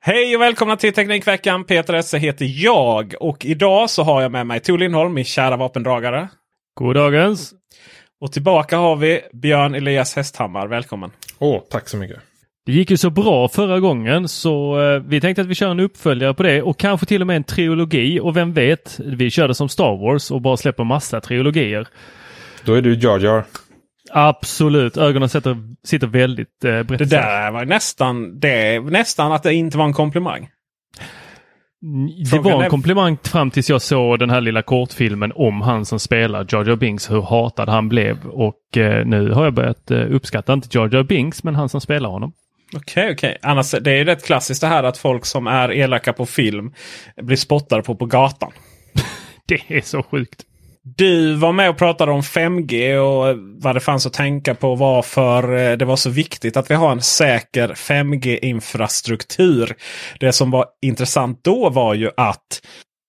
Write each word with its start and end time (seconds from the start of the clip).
Hej 0.00 0.36
och 0.36 0.42
välkomna 0.42 0.76
till 0.76 0.92
Teknikveckan. 0.92 1.64
Peter 1.64 1.94
Esse 1.94 2.18
heter 2.18 2.46
jag. 2.64 3.14
Och 3.20 3.44
idag 3.44 3.90
så 3.90 4.02
har 4.02 4.22
jag 4.22 4.32
med 4.32 4.46
mig 4.46 4.60
Tor 4.60 4.78
Lindholm, 4.78 5.14
min 5.14 5.24
kära 5.24 5.56
vapendragare. 5.56 6.28
Goddagens! 6.74 7.52
Och 8.20 8.32
tillbaka 8.32 8.76
har 8.76 8.96
vi 8.96 9.20
Björn 9.32 9.74
Elias 9.74 10.16
Hästhammar. 10.16 10.66
Välkommen! 10.66 11.10
Åh, 11.38 11.62
tack 11.70 11.88
så 11.88 11.96
mycket. 11.96 12.18
Det 12.66 12.72
gick 12.72 12.90
ju 12.90 12.96
så 12.96 13.10
bra 13.10 13.48
förra 13.48 13.80
gången 13.80 14.28
så 14.28 14.80
eh, 14.80 15.02
vi 15.06 15.20
tänkte 15.20 15.42
att 15.42 15.48
vi 15.48 15.54
kör 15.54 15.70
en 15.70 15.80
uppföljare 15.80 16.34
på 16.34 16.42
det 16.42 16.62
och 16.62 16.78
kanske 16.78 17.06
till 17.06 17.20
och 17.20 17.26
med 17.26 17.36
en 17.36 17.44
trilogi. 17.44 18.20
Och 18.20 18.36
vem 18.36 18.52
vet, 18.52 19.00
vi 19.04 19.30
kör 19.30 19.48
det 19.48 19.54
som 19.54 19.68
Star 19.68 19.96
Wars 19.96 20.30
och 20.30 20.40
bara 20.40 20.56
släpper 20.56 20.84
massa 20.84 21.20
trilogier. 21.20 21.88
Då 22.64 22.74
är 22.74 22.82
du 22.82 22.94
Jar 22.94 23.18
Jar. 23.18 23.44
Absolut, 24.10 24.96
ögonen 24.96 25.28
sitter, 25.28 25.56
sitter 25.84 26.06
väldigt 26.06 26.64
eh, 26.64 26.82
brett. 26.82 26.98
Det 26.98 27.04
där 27.04 27.50
var 27.50 27.64
nästan, 27.64 28.40
det, 28.40 28.80
nästan 28.80 29.32
att 29.32 29.42
det 29.42 29.54
inte 29.54 29.78
var 29.78 29.84
en 29.84 29.92
komplimang. 29.92 30.48
Mm, 31.82 32.06
Det 32.24 32.26
Frågan 32.30 32.52
var 32.52 32.60
är- 32.60 32.64
en 32.64 32.70
komplimang 32.70 33.16
fram 33.24 33.50
tills 33.50 33.70
jag 33.70 33.82
såg 33.82 34.18
den 34.18 34.30
här 34.30 34.40
lilla 34.40 34.62
kortfilmen 34.62 35.32
om 35.34 35.60
han 35.60 35.84
som 35.84 35.98
spelar 36.00 36.46
Jar 36.52 36.76
Binks, 36.76 37.10
hur 37.10 37.22
hatad 37.22 37.68
han 37.68 37.88
blev. 37.88 38.26
Och 38.26 38.76
eh, 38.76 39.06
nu 39.06 39.30
har 39.32 39.44
jag 39.44 39.54
börjat 39.54 39.90
eh, 39.90 39.98
uppskatta, 40.14 40.52
inte 40.52 40.78
Jar 40.78 40.88
Jar 40.94 41.02
Binks, 41.02 41.44
men 41.44 41.54
han 41.54 41.68
som 41.68 41.80
spelar 41.80 42.08
honom. 42.10 42.32
Okej, 42.76 43.12
okej. 43.12 43.38
Annars, 43.42 43.70
det 43.70 43.90
är 43.90 43.96
ju 43.96 44.04
rätt 44.04 44.24
klassiskt 44.26 44.60
det 44.60 44.66
här 44.66 44.82
att 44.84 44.98
folk 44.98 45.24
som 45.26 45.46
är 45.46 45.72
elaka 45.72 46.12
på 46.12 46.26
film 46.26 46.72
blir 47.22 47.36
spottade 47.36 47.82
på 47.82 47.94
på 47.96 48.06
gatan. 48.06 48.52
Det 49.46 49.60
är 49.76 49.80
så 49.80 50.02
sjukt. 50.02 50.42
Du 50.86 51.34
var 51.34 51.52
med 51.52 51.70
och 51.70 51.78
pratade 51.78 52.12
om 52.12 52.20
5G 52.20 52.96
och 52.96 53.38
vad 53.62 53.76
det 53.76 53.80
fanns 53.80 54.06
att 54.06 54.12
tänka 54.12 54.54
på 54.54 54.74
varför 54.74 55.56
eh, 55.56 55.76
det 55.76 55.84
var 55.84 55.96
så 55.96 56.10
viktigt 56.10 56.56
att 56.56 56.70
vi 56.70 56.74
har 56.74 56.92
en 56.92 57.02
säker 57.02 57.68
5G-infrastruktur. 57.68 59.74
Det 60.20 60.32
som 60.32 60.50
var 60.50 60.66
intressant 60.82 61.44
då 61.44 61.70
var 61.70 61.94
ju 61.94 62.10
att 62.16 62.60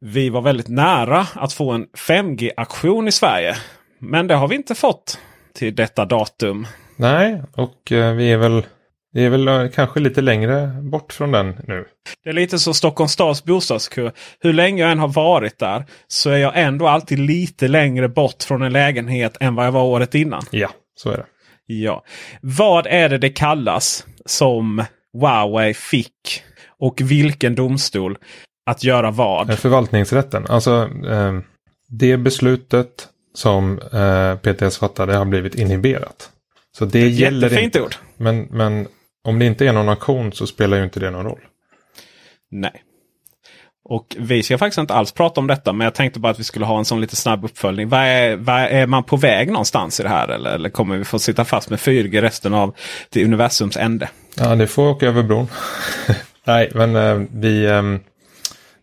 vi 0.05 0.29
var 0.29 0.41
väldigt 0.41 0.67
nära 0.67 1.27
att 1.33 1.53
få 1.53 1.71
en 1.71 1.85
5G-aktion 2.07 3.07
i 3.07 3.11
Sverige. 3.11 3.55
Men 3.99 4.27
det 4.27 4.35
har 4.35 4.47
vi 4.47 4.55
inte 4.55 4.75
fått 4.75 5.19
till 5.53 5.75
detta 5.75 6.05
datum. 6.05 6.67
Nej, 6.95 7.43
och 7.53 7.91
eh, 7.91 8.13
vi 8.13 8.31
är 8.31 8.37
väl, 8.37 8.65
vi 9.15 9.25
är 9.25 9.29
väl 9.29 9.47
eh, 9.47 9.67
kanske 9.67 9.99
lite 9.99 10.21
längre 10.21 10.67
bort 10.81 11.13
från 11.13 11.31
den 11.31 11.55
nu. 11.67 11.85
Det 12.23 12.29
är 12.29 12.33
lite 12.33 12.59
så 12.59 12.73
Stockholms 12.73 13.11
stads 13.11 13.43
bostadskö. 13.43 14.11
Hur 14.39 14.53
länge 14.53 14.81
jag 14.81 14.91
än 14.91 14.99
har 14.99 15.07
varit 15.07 15.59
där 15.59 15.85
så 16.07 16.29
är 16.29 16.37
jag 16.37 16.51
ändå 16.55 16.87
alltid 16.87 17.19
lite 17.19 17.67
längre 17.67 18.09
bort 18.09 18.43
från 18.43 18.61
en 18.61 18.73
lägenhet 18.73 19.37
än 19.39 19.55
vad 19.55 19.65
jag 19.65 19.71
var 19.71 19.83
året 19.83 20.15
innan. 20.15 20.43
Ja, 20.51 20.69
så 20.95 21.09
är 21.09 21.17
det. 21.17 21.25
Ja. 21.65 22.03
Vad 22.41 22.87
är 22.87 23.09
det 23.09 23.17
det 23.17 23.29
kallas 23.29 24.05
som 24.25 24.83
Huawei 25.13 25.73
fick 25.73 26.43
och 26.79 27.01
vilken 27.01 27.55
domstol 27.55 28.17
att 28.65 28.83
göra 28.83 29.07
Eh, 29.07 29.13
vad? 29.13 29.59
Förvaltningsrätten, 29.59 30.45
alltså 30.49 30.89
eh, 31.09 31.39
det 31.89 32.17
beslutet 32.17 33.07
som 33.33 33.79
eh, 33.93 34.35
PTS 34.35 34.77
fattade 34.77 35.15
har 35.15 35.25
blivit 35.25 35.55
inhiberat. 35.55 36.29
Så 36.77 36.85
det 36.85 37.07
gäller 37.07 37.41
Jättefint 37.49 37.75
inte. 37.75 37.81
ord. 37.81 37.95
Men, 38.17 38.47
men 38.51 38.87
om 39.25 39.39
det 39.39 39.45
inte 39.45 39.67
är 39.67 39.73
någon 39.73 39.89
auktion 39.89 40.33
så 40.33 40.47
spelar 40.47 40.77
ju 40.77 40.83
inte 40.83 40.99
det 40.99 41.11
någon 41.11 41.25
roll. 41.25 41.39
Nej. 42.51 42.81
Och 43.89 44.15
vi 44.19 44.43
ska 44.43 44.57
faktiskt 44.57 44.77
inte 44.77 44.93
alls 44.93 45.11
prata 45.11 45.41
om 45.41 45.47
detta. 45.47 45.73
Men 45.73 45.85
jag 45.85 45.93
tänkte 45.93 46.19
bara 46.19 46.31
att 46.31 46.39
vi 46.39 46.43
skulle 46.43 46.65
ha 46.65 46.77
en 46.77 46.85
sån 46.85 47.01
lite 47.01 47.15
snabb 47.15 47.45
uppföljning. 47.45 47.89
Vad 47.89 47.99
är, 47.99 48.35
vad 48.35 48.61
är 48.61 48.87
man 48.87 49.03
på 49.03 49.17
väg 49.17 49.47
någonstans 49.47 49.99
i 49.99 50.03
det 50.03 50.09
här? 50.09 50.27
Eller, 50.27 50.51
eller 50.51 50.69
kommer 50.69 50.97
vi 50.97 51.03
få 51.03 51.19
sitta 51.19 51.45
fast 51.45 51.69
med 51.69 51.79
4G 51.79 52.21
resten 52.21 52.53
av 52.53 52.75
det 53.09 53.25
universums 53.25 53.77
ände? 53.77 54.09
Ja, 54.37 54.55
det 54.55 54.67
får 54.67 54.87
åka 54.87 55.07
över 55.07 55.23
bron. 55.23 55.47
Nej, 56.43 56.71
men 56.73 56.95
eh, 56.95 57.27
vi, 57.31 57.67
ehm, 57.67 57.99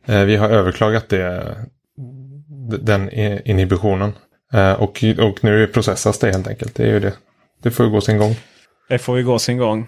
eh, 0.06 0.20
vi 0.20 0.36
har 0.36 0.48
överklagat 0.48 1.08
det, 1.08 1.56
den 2.80 3.10
inhibitionen. 3.44 4.12
Eh, 4.52 4.72
och, 4.72 5.04
och 5.18 5.44
nu 5.44 5.66
processas 5.66 6.18
det 6.18 6.32
helt 6.32 6.48
enkelt. 6.48 6.74
Det 6.74 6.82
är 6.82 6.92
ju 6.92 7.00
det. 7.00 7.12
Det 7.62 7.70
får 7.70 7.86
gå 7.86 8.00
sin 8.00 8.18
gång. 8.18 8.36
Det 8.92 8.98
får 8.98 9.18
ju 9.18 9.24
gå 9.24 9.38
sin 9.38 9.58
gång. 9.58 9.86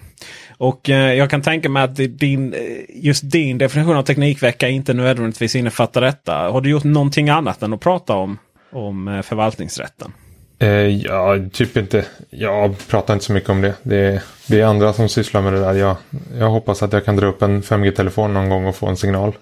Och 0.59 0.91
eh, 0.91 1.15
jag 1.15 1.31
kan 1.31 1.43
tänka 1.43 1.69
mig 1.69 1.83
att 1.83 1.97
din, 1.97 2.55
eh, 2.55 2.61
just 2.89 3.31
din 3.31 3.59
definition 3.59 3.97
av 3.97 4.03
teknikvecka 4.03 4.69
inte 4.69 4.95
nödvändigtvis 4.95 5.57
innefattar 5.57 6.01
detta. 6.01 6.35
Har 6.35 6.61
du 6.61 6.71
gjort 6.71 6.85
någonting 6.85 7.29
annat 7.29 7.63
än 7.63 7.73
att 7.73 7.81
prata 7.81 8.15
om, 8.15 8.39
om 8.73 9.09
eh, 9.09 9.23
förvaltningsrätten? 9.23 10.13
Eh, 10.59 10.69
ja, 10.69 11.39
typ 11.53 11.77
inte. 11.77 12.05
Jag 12.31 12.89
pratar 12.89 13.15
inte 13.15 13.27
så 13.27 13.33
mycket 13.33 13.51
om 13.51 13.61
det. 13.61 13.75
Det 13.83 13.97
är, 13.97 14.23
det 14.47 14.61
är 14.61 14.65
andra 14.65 14.93
som 14.93 15.09
sysslar 15.09 15.43
med 15.43 15.53
det 15.53 15.61
där. 15.61 15.75
Jag, 15.75 15.97
jag 16.39 16.51
hoppas 16.51 16.83
att 16.83 16.93
jag 16.93 17.05
kan 17.05 17.17
dra 17.17 17.27
upp 17.27 17.43
en 17.43 17.63
5G-telefon 17.63 18.35
någon 18.35 18.49
gång 18.49 18.67
och 18.67 18.77
få 18.77 18.87
en 18.87 18.97
signal. 18.97 19.33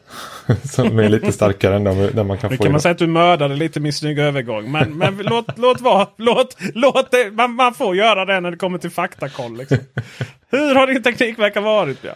som 0.64 0.98
är 0.98 1.08
lite 1.08 1.32
starkare 1.32 1.76
än 1.76 1.84
den, 1.84 2.16
den 2.16 2.26
man 2.26 2.38
kan 2.38 2.50
Nu 2.50 2.56
få 2.56 2.62
kan 2.62 2.72
man 2.72 2.80
säga 2.80 2.92
att 2.92 2.98
du 2.98 3.06
mördade 3.06 3.54
lite 3.54 3.80
min 3.80 3.92
snygga 3.92 4.24
övergång. 4.24 4.70
Men, 4.70 4.98
men 4.98 5.16
låt, 5.16 5.58
låt 5.58 5.80
vara. 5.80 6.06
Låt, 6.16 6.56
låt 6.74 7.10
det, 7.10 7.30
man, 7.30 7.54
man 7.54 7.74
får 7.74 7.96
göra 7.96 8.24
det 8.24 8.40
när 8.40 8.50
det 8.50 8.56
kommer 8.56 8.78
till 8.78 8.90
faktakoll. 8.90 9.56
Liksom. 9.56 9.78
Hur 10.50 10.74
har 10.74 10.86
din 10.86 11.02
teknikvecka 11.02 11.60
varit? 11.60 12.02
Björn? 12.02 12.14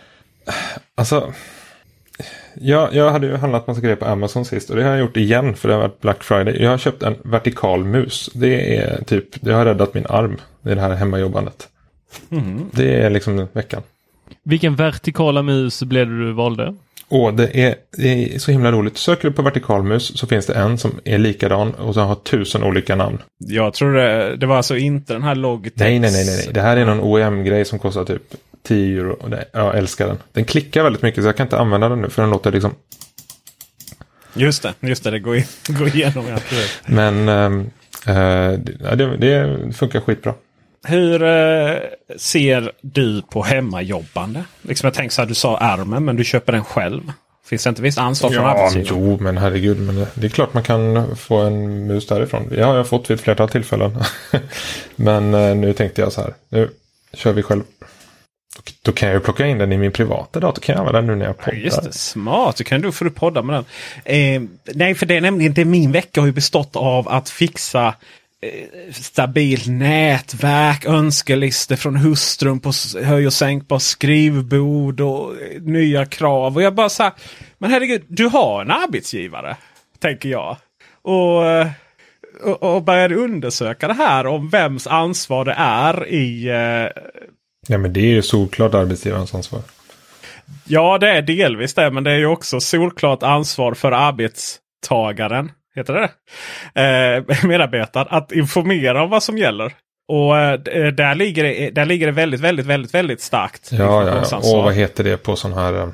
Alltså, 0.94 1.32
jag, 2.61 2.94
jag 2.94 3.11
hade 3.11 3.26
ju 3.26 3.37
handlat 3.37 3.67
massa 3.67 3.81
grejer 3.81 3.97
på 3.97 4.06
Amazon 4.06 4.44
sist 4.44 4.70
och 4.70 4.76
det 4.76 4.82
har 4.82 4.91
jag 4.91 5.00
gjort 5.00 5.17
igen 5.17 5.56
för 5.56 5.69
det 5.69 5.75
har 5.75 5.82
varit 5.82 6.00
Black 6.00 6.25
Friday. 6.25 6.62
Jag 6.62 6.70
har 6.70 6.79
köpt 6.79 7.03
en 7.03 7.17
vertikal 7.23 7.85
mus. 7.85 8.31
Det 8.35 8.76
är 8.76 9.05
typ, 9.05 9.29
det 9.41 9.53
har 9.53 9.64
räddat 9.64 9.94
min 9.94 10.06
arm 10.08 10.37
i 10.64 10.75
det 10.75 10.81
här 10.81 10.94
hemmajobbandet. 10.94 11.69
Det 12.73 12.94
är 12.94 13.11
liksom 13.11 13.49
veckan. 13.53 13.82
Vilken 14.43 14.76
vertikala 14.76 15.43
mus 15.43 15.82
blev 15.82 16.08
det 16.08 16.19
du 16.19 16.32
valde? 16.32 16.75
Och 17.08 17.35
det 17.35 17.61
är, 17.64 17.75
det 17.97 18.35
är 18.35 18.38
så 18.38 18.50
himla 18.50 18.73
roligt. 18.73 18.99
Söker 18.99 19.29
du 19.29 19.35
på 19.35 19.43
vertikal 19.43 19.82
mus 19.82 20.19
så 20.19 20.26
finns 20.26 20.47
det 20.47 20.55
en 20.55 20.79
som 20.79 21.00
är 21.05 21.19
likadan 21.19 21.75
och 21.75 21.94
som 21.94 22.06
har 22.06 22.14
tusen 22.14 22.64
olika 22.64 22.97
namn. 22.97 23.19
Jag 23.38 23.75
tror 23.75 23.93
det, 23.93 24.37
det 24.37 24.47
var 24.47 24.56
alltså 24.56 24.76
inte 24.76 25.12
den 25.12 25.23
här 25.23 25.35
Logitech. 25.35 25.87
Nej, 25.87 25.99
nej, 25.99 26.12
nej, 26.12 26.25
nej. 26.26 26.37
nej. 26.44 26.55
Det 26.55 26.61
här 26.61 26.76
är 26.76 26.85
någon 26.85 27.00
OEM-grej 27.00 27.64
som 27.64 27.79
kostar 27.79 28.05
typ 28.05 28.23
10 28.67 28.99
euro. 28.99 29.13
Och 29.13 29.31
det, 29.31 29.45
jag 29.53 29.79
älskar 29.79 30.07
den. 30.07 30.19
Den 30.33 30.45
klickar 30.45 30.83
väldigt 30.83 31.03
mycket 31.03 31.23
så 31.23 31.29
jag 31.29 31.37
kan 31.37 31.47
inte 31.47 31.59
använda 31.59 31.89
den 31.89 32.01
nu 32.03 32.11
för 32.11 32.23
den 32.23 32.31
låter 32.31 32.53
liksom 32.53 32.75
Just 34.35 34.63
det, 34.63 34.75
just 34.81 35.05
det. 35.05 35.11
Det 35.11 35.19
går, 35.19 35.43
går 35.79 35.89
igenom. 35.89 36.27
Ja. 36.29 36.39
Men 36.87 37.29
eh, 37.29 38.59
det, 38.97 39.17
det, 39.17 39.59
funkar 39.73 40.01
skitbra. 40.01 40.35
hur 40.85 41.23
eh, 41.23 41.77
ser 42.17 42.73
du 42.83 43.23
på 43.23 43.43
hemmajobbande? 43.43 44.45
Liksom 44.63 44.87
jag 44.87 44.95
tänker 44.95 45.15
så 45.15 45.23
här, 45.23 45.29
du 45.29 45.35
sa 45.35 45.57
armen 45.57 46.05
men 46.05 46.17
du 46.17 46.25
köper 46.25 46.53
den 46.53 46.65
själv. 46.65 47.12
Finns 47.47 47.65
det 47.65 47.69
inte 47.69 47.83
visst 47.83 47.99
ansvar 47.99 48.31
från 48.31 48.45
Ja, 48.45 48.51
arbetsgivaren? 48.51 49.11
jo, 49.11 49.19
men 49.21 49.39
herregud. 49.39 49.81
Men 49.81 49.97
det, 49.97 50.09
det 50.15 50.27
är 50.27 50.31
klart 50.31 50.55
man 50.55 50.62
kan 50.62 51.17
få 51.17 51.37
en 51.37 51.87
mus 51.87 52.07
därifrån. 52.07 52.49
Det 52.51 52.62
har 52.62 52.77
jag 52.77 52.87
fått 52.87 53.11
vid 53.11 53.15
ett 53.15 53.21
flertal 53.21 53.49
tillfällen. 53.49 53.97
men 54.97 55.35
eh, 55.35 55.55
nu 55.57 55.73
tänkte 55.73 56.01
jag 56.01 56.12
så 56.12 56.21
här. 56.21 56.35
Nu 56.49 56.71
kör 57.12 57.33
vi 57.33 57.43
själv. 57.43 57.62
Och 58.58 58.73
Då 58.82 58.93
kan 58.93 59.08
jag 59.08 59.14
ju 59.17 59.20
plocka 59.20 59.47
in 59.47 59.58
den 59.58 59.73
i 59.73 59.79
min 59.79 59.93
privata 59.93 60.41
dator. 60.41 60.62
Kan 60.62 60.73
jag 60.73 60.81
använda 60.81 61.00
den 61.00 61.06
nu 61.06 61.14
när 61.17 61.25
jag 61.26 61.35
Ja, 61.38 61.44
poddar. 61.44 61.58
just 61.58 61.82
det, 61.82 61.93
smart. 61.93 62.56
Du 62.56 62.64
kan 62.64 62.81
du 62.81 62.93
får 62.93 63.05
du 63.05 63.11
podda 63.11 63.43
med 63.43 63.55
den. 63.56 63.64
Eh, 64.05 64.43
nej, 64.75 64.94
för 64.94 65.06
det 65.06 65.17
är 65.17 65.20
nämligen 65.20 65.55
det 65.55 65.64
min 65.64 65.93
vecka 65.93 66.20
har 66.20 66.26
ju 66.26 66.32
bestått 66.32 66.76
av 66.76 67.08
att 67.08 67.31
fixa 67.31 67.94
eh, 68.43 68.93
stabilt 68.93 69.67
nätverk, 69.67 70.85
önskelistor 70.85 71.76
från 71.76 71.97
hustrun 71.97 72.61
på 72.61 72.73
höj 73.05 73.26
och 73.26 73.32
sänkbart 73.32 73.82
skrivbord 73.82 75.00
och 75.00 75.32
eh, 75.32 75.62
nya 75.62 76.06
krav. 76.06 76.56
Och 76.56 76.62
jag 76.62 76.75
bara 76.75 76.88
så 76.88 77.02
här, 77.02 77.12
men 77.59 77.70
herregud, 77.70 78.05
du 78.09 78.26
har 78.26 78.61
en 78.62 78.70
arbetsgivare, 78.70 79.56
tänker 79.99 80.29
jag. 80.29 80.56
Och, 81.02 81.47
eh, 81.47 81.69
och, 82.44 82.62
och 82.76 82.82
började 82.82 83.14
undersöka 83.14 83.88
det 83.88 83.94
här 83.94 84.26
om 84.26 84.49
vems 84.49 84.87
ansvar 84.87 85.44
det 85.44 85.55
är 85.59 86.06
i 86.09 86.49
Ja, 87.69 87.79
men 87.79 87.93
det 87.93 88.01
är 88.01 88.05
ju 88.15 88.23
solklart 88.23 88.75
arbetsgivarens 88.75 89.35
ansvar. 89.35 89.61
Ja, 90.65 90.99
det 90.99 91.11
är 91.11 91.23
delvis 91.23 91.75
det. 91.75 91.91
Men 91.91 92.05
det 92.05 92.11
är 92.11 92.17
ju 92.19 92.27
också 92.27 92.61
solklart 92.61 93.23
ansvar 93.23 93.75
för 93.75 93.93
arbetstagaren. 93.93 95.51
Heter 95.77 95.95
det? 95.95 96.11
Eh, 96.83 97.45
medarbetaren. 97.49 98.07
Att 98.11 98.33
informera 98.33 99.03
om 99.03 99.11
vad 99.11 99.23
som 99.23 99.39
gäller. 99.39 99.73
Och 100.09 100.39
eh, 100.39 100.59
d- 100.61 100.91
där, 100.91 101.15
ligger 101.15 101.45
det, 101.45 101.71
där 101.71 101.85
ligger 101.85 102.07
det 102.07 102.13
väldigt, 102.13 102.41
väldigt, 102.41 102.67
väldigt, 102.67 102.95
väldigt 102.95 103.21
starkt. 103.21 103.69
Ja, 103.73 103.79
ja. 103.79 104.01
informationsansvar. 104.03 104.59
Och 104.59 104.65
vad 104.65 104.75
heter 104.75 105.05
det 105.05 105.17
på 105.17 105.37
sån 105.37 105.53
här 105.53 105.75
eh, 105.83 105.89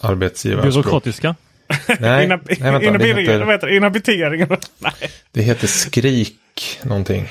arbetsgivarspråk? 0.00 0.74
Byråkratiska. 0.84 1.34
Nej, 2.00 2.26
Inhab- 2.26 2.56
nej 2.60 2.72
vänta. 2.72 2.98
Det 2.98 3.06
heter? 3.52 3.68
Inhabitering. 3.68 4.40
Nej. 4.78 4.92
det 5.32 5.42
heter 5.42 5.66
skrik 5.66 6.80
någonting. 6.82 7.28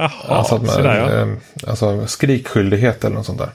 Jaha, 0.00 0.10
Alltså, 0.38 0.56
man, 0.56 0.66
sådär 0.66 0.96
ja. 0.96 1.20
eh, 1.20 1.28
alltså 1.70 2.06
skrikskyldighet 2.06 3.04
eller 3.04 3.16
något 3.16 3.26
sånt 3.26 3.38
där. 3.38 3.50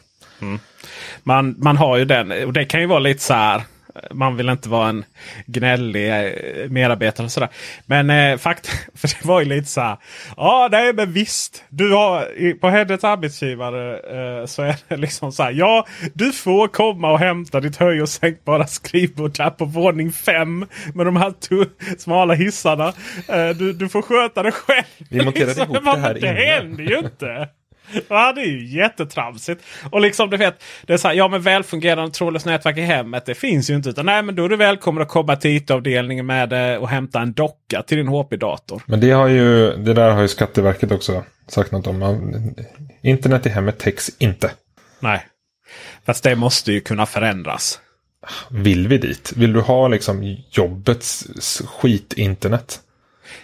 Man, 1.24 1.56
man 1.58 1.78
har 1.78 1.98
ju 1.98 2.06
den. 2.06 2.32
Och 2.46 2.54
det 2.54 2.66
kan 2.66 2.82
ju 2.82 2.88
vara 2.88 3.00
lite 3.00 3.24
så 3.24 3.34
här. 3.34 3.64
Man 4.12 4.38
vill 4.38 4.50
inte 4.50 4.70
vara 4.70 4.90
en 4.90 5.06
gnällig 5.46 6.10
eh, 6.10 6.70
medarbetare 6.70 7.26
och 7.26 7.32
sådär. 7.32 7.50
Men 7.86 8.10
eh, 8.10 8.38
fakt 8.38 8.68
för 8.96 9.08
det 9.08 9.26
var 9.26 9.40
ju 9.42 9.46
lite 9.46 9.68
så 9.70 9.82
här. 9.82 9.98
Ja, 10.38 10.70
nej 10.72 10.94
men 10.94 11.12
visst. 11.14 11.64
Du 11.70 11.92
har 11.94 12.38
i- 12.38 12.54
på 12.54 12.70
hennes 12.70 13.04
arbetsgivare 13.04 13.94
eh, 14.40 14.46
så 14.46 14.62
är 14.64 14.76
det 14.88 14.98
liksom 14.98 15.32
så 15.32 15.44
här. 15.44 15.52
Ja, 15.52 15.86
du 16.14 16.32
får 16.32 16.68
komma 16.68 17.12
och 17.12 17.20
hämta 17.20 17.60
ditt 17.60 17.78
höj 17.78 18.02
och 18.02 18.10
sänkbara 18.10 18.68
skrivbord 18.68 19.38
där 19.38 19.50
på 19.50 19.66
våning 19.66 20.12
fem. 20.12 20.66
Med 20.94 21.06
de 21.06 21.16
här 21.16 21.34
smala 22.00 22.34
hissarna. 22.34 22.94
Eh, 23.30 23.50
du, 23.50 23.74
du 23.74 23.90
får 23.90 24.02
sköta 24.02 24.44
det 24.44 24.52
själv. 24.52 24.84
Vi 25.10 25.26
monterade 25.26 25.46
Liksom, 25.54 25.72
ihop 25.76 25.84
det 25.86 26.00
här 26.00 26.14
Det 26.14 26.28
händer 26.28 26.84
ju 26.84 26.98
inte. 26.98 27.50
Ja, 28.08 28.34
det 28.34 28.42
är 28.42 28.46
ju 28.46 28.66
jättetramsigt. 28.66 29.64
Och 29.92 30.02
liksom 30.02 30.30
du 30.30 30.38
vet, 30.38 30.64
det 30.86 30.94
är 30.94 30.98
så 30.98 31.08
här, 31.08 31.16
ja 31.16 31.28
men 31.28 31.42
välfungerande 31.42 32.12
trådlöst 32.12 32.46
nätverk 32.46 32.78
i 32.78 32.82
hemmet, 32.82 33.26
det 33.26 33.36
finns 33.36 33.70
ju 33.70 33.76
inte. 33.76 33.90
Utan 33.90 34.06
nej, 34.06 34.24
men 34.24 34.36
då 34.36 34.46
är 34.46 34.50
du 34.50 34.56
välkommen 34.56 35.02
att 35.04 35.10
komma 35.10 35.36
till 35.36 35.52
IT-avdelningen 35.58 36.26
med 36.26 36.74
eh, 36.74 36.82
och 36.82 36.90
hämta 36.90 37.22
en 37.22 37.34
docka 37.34 37.82
till 37.82 37.98
din 37.98 38.08
HP-dator. 38.08 38.82
Men 38.86 39.00
det, 39.00 39.12
har 39.12 39.28
ju, 39.28 39.76
det 39.78 39.94
där 39.94 40.12
har 40.12 40.22
ju 40.22 40.28
Skatteverket 40.28 40.92
också 40.92 41.24
sagt 41.48 41.72
något 41.72 41.88
om. 41.88 42.00
Man- 42.00 42.56
Internet 43.02 43.46
i 43.46 43.50
hemmet 43.50 43.80
täcks 43.80 44.12
inte. 44.20 44.52
Nej. 45.00 45.26
Fast 46.06 46.24
det 46.24 46.36
måste 46.36 46.72
ju 46.72 46.82
kunna 46.82 47.06
förändras. 47.06 47.80
Vill 48.50 48.88
vi 48.88 48.98
dit? 48.98 49.34
Vill 49.36 49.54
du 49.54 49.62
ha 49.62 49.88
liksom 49.88 50.38
jobbets 50.52 51.28
skit-internet? 51.66 52.80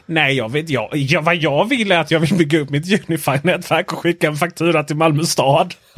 Nej, 0.06 0.36
jag 0.38 0.51
vet, 0.51 0.69
jag, 0.69 0.89
jag, 0.94 1.22
vad 1.22 1.36
jag 1.36 1.69
vill 1.69 1.92
är 1.92 2.00
att 2.00 2.12
jag 2.12 2.19
vill 2.19 2.33
bygga 2.38 2.60
upp 2.60 2.69
mitt 2.69 3.10
Unify-nätverk 3.10 3.94
och 3.94 4.00
skicka 4.00 4.28
en 4.28 4.36
faktura 4.36 4.83
till 4.83 4.95
Malmö 4.95 5.24
stad. 5.24 5.74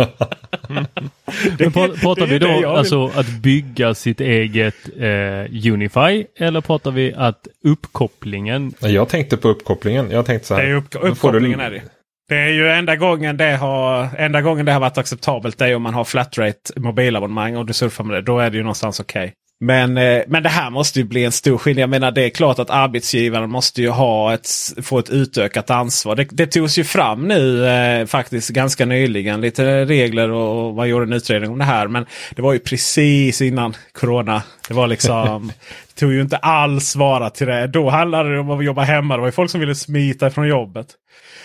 Men 1.59 1.71
pra- 1.71 1.99
pratar 2.01 2.21
det 2.27 2.33
vi 2.33 2.39
det 2.39 2.47
då 2.47 2.55
vill. 2.57 2.65
alltså 2.65 3.05
att 3.15 3.29
bygga 3.29 3.93
sitt 3.93 4.21
eget 4.21 4.75
eh, 4.99 5.71
Unify 5.73 6.25
eller 6.39 6.61
pratar 6.61 6.91
vi 6.91 7.13
att 7.17 7.47
uppkopplingen 7.65 8.73
Jag 8.79 9.09
tänkte 9.09 9.37
på 9.37 9.47
uppkopplingen. 9.47 10.11
Jag 10.11 10.25
tänkte 10.25 10.47
så 10.47 10.55
här. 10.55 10.63
Det 10.63 10.69
är 10.69 10.73
upp, 10.75 10.95
uppkopplingen 11.01 11.59
du- 11.59 11.65
är 11.65 11.71
det. 11.71 11.81
Det 12.29 12.35
är 12.37 12.49
ju 12.49 12.69
enda 12.69 12.95
gången 12.95 13.37
det 13.37 13.55
har, 13.57 14.09
enda 14.17 14.41
gången 14.41 14.65
det 14.65 14.71
har 14.71 14.79
varit 14.79 14.97
acceptabelt. 14.97 15.57
Det 15.57 15.65
är 15.67 15.75
om 15.75 15.81
man 15.81 15.93
har 15.93 16.03
flatrate 16.03 16.79
mobilabonnemang 16.79 17.55
och 17.57 17.65
du 17.65 17.73
surfar 17.73 18.03
med 18.03 18.15
det. 18.17 18.21
Då 18.21 18.39
är 18.39 18.49
det 18.49 18.57
ju 18.57 18.63
någonstans 18.63 18.99
okej. 18.99 19.33
Men, 19.59 19.97
eh, 19.97 20.21
men 20.27 20.43
det 20.43 20.49
här 20.49 20.69
måste 20.69 20.99
ju 20.99 21.05
bli 21.05 21.23
en 21.23 21.31
stor 21.31 21.57
skillnad. 21.57 21.81
Jag 21.81 21.89
menar 21.89 22.11
det 22.11 22.23
är 22.23 22.29
klart 22.29 22.59
att 22.59 22.69
arbetsgivaren 22.69 23.49
måste 23.49 23.81
ju 23.81 23.89
ha 23.89 24.33
ett, 24.33 24.49
få 24.81 24.99
ett 24.99 25.09
utökat 25.09 25.69
ansvar. 25.69 26.15
Det, 26.15 26.27
det 26.31 26.47
togs 26.47 26.77
ju 26.77 26.83
fram 26.83 27.27
nu 27.27 27.67
eh, 27.67 28.05
faktiskt 28.05 28.49
ganska 28.49 28.85
nyligen. 28.85 29.41
Lite 29.41 29.85
regler 29.85 30.29
och, 30.29 30.67
och 30.67 30.75
man 30.75 30.89
gjorde 30.89 31.05
en 31.05 31.13
utredning 31.13 31.51
om 31.51 31.57
det 31.57 31.65
här. 31.65 31.87
Men 31.87 32.05
det 32.35 32.41
var 32.41 32.53
ju 32.53 32.59
precis 32.59 33.41
innan 33.41 33.75
Corona. 33.91 34.41
Det 34.67 34.73
var 34.73 34.87
liksom 34.87 35.51
tog 35.95 36.13
ju 36.13 36.21
inte 36.21 36.37
alls 36.37 36.95
vara 36.95 37.29
till 37.29 37.47
det. 37.47 37.67
Då 37.67 37.89
handlade 37.89 38.33
det 38.33 38.39
om 38.39 38.51
att 38.51 38.65
jobba 38.65 38.81
hemma. 38.81 39.15
Det 39.15 39.21
var 39.21 39.27
ju 39.27 39.31
folk 39.31 39.51
som 39.51 39.59
ville 39.59 39.75
smita 39.75 40.29
från 40.29 40.47
jobbet. 40.47 40.87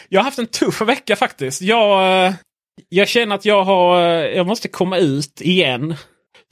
Jag 0.08 0.20
har 0.20 0.25
haft 0.25 0.38
en 0.38 0.46
tuff 0.46 0.81
vecka 0.81 1.16
faktiskt. 1.16 1.62
Jag, 1.62 2.26
eh, 2.26 2.32
jag 2.88 3.08
känner 3.08 3.34
att 3.34 3.44
jag, 3.44 3.64
har, 3.64 4.00
eh, 4.00 4.37
jag 4.37 4.46
måste 4.46 4.69
komma 4.69 4.99
ut 4.99 5.40
igen. 5.40 5.96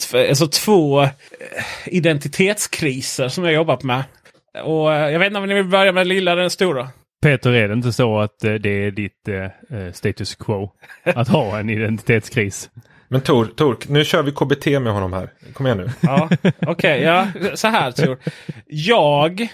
Tv- 0.02 0.28
Alltså 0.28 0.46
två 0.46 1.02
eh, 1.02 1.08
identitetskriser 1.86 3.28
som 3.28 3.44
jag 3.44 3.52
jobbat 3.52 3.82
med. 3.82 4.04
Och 4.64 4.92
eh, 4.94 5.10
Jag 5.12 5.18
vet 5.18 5.26
inte 5.26 5.38
om 5.40 5.46
ni 5.48 5.54
vill 5.54 5.64
börja 5.64 5.92
med 5.92 6.00
den 6.00 6.08
lilla 6.08 6.32
eller 6.32 6.40
den 6.42 6.50
stora. 6.50 6.88
Peter, 7.22 7.52
är 7.52 7.68
det 7.68 7.74
inte 7.74 7.92
så 7.92 8.18
att 8.18 8.44
eh, 8.44 8.54
det 8.54 8.70
är 8.84 8.90
ditt 8.90 9.28
eh, 9.28 9.92
status 9.92 10.34
quo? 10.34 10.70
Att 11.04 11.28
ha 11.28 11.58
en 11.58 11.70
identitetskris? 11.70 12.70
Men 13.08 13.20
Tor, 13.20 13.44
Tor, 13.46 13.76
nu 13.88 14.04
kör 14.04 14.22
vi 14.22 14.32
KBT 14.32 14.66
med 14.66 14.92
honom 14.92 15.12
här. 15.12 15.30
Kom 15.52 15.66
igen 15.66 15.78
nu. 15.78 15.90
Ja, 16.00 16.28
Okej, 16.66 17.02
ja, 17.02 17.26
så 17.54 17.68
här 17.68 17.90
Tor. 17.92 18.18
Jag 18.66 19.48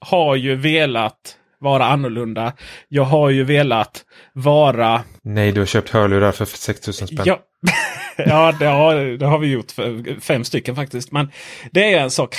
har 0.00 0.36
ju 0.36 0.54
velat 0.56 1.36
vara 1.58 1.86
annorlunda. 1.86 2.52
Jag 2.88 3.04
har 3.04 3.30
ju 3.30 3.44
velat 3.44 4.04
vara 4.32 5.02
Nej, 5.22 5.52
du 5.52 5.60
har 5.60 5.66
köpt 5.66 5.90
hörlurar 5.90 6.32
för 6.32 6.44
6000 6.44 7.08
spänn. 7.08 7.22
Ja, 7.26 7.38
ja 8.26 8.52
det, 8.58 8.66
har, 8.66 8.94
det 9.18 9.26
har 9.26 9.38
vi 9.38 9.46
gjort 9.46 9.70
för 9.70 10.20
fem 10.20 10.44
stycken 10.44 10.76
faktiskt. 10.76 11.12
Men 11.12 11.30
det 11.70 11.92
är 11.92 12.00
en 12.00 12.10
sak. 12.10 12.36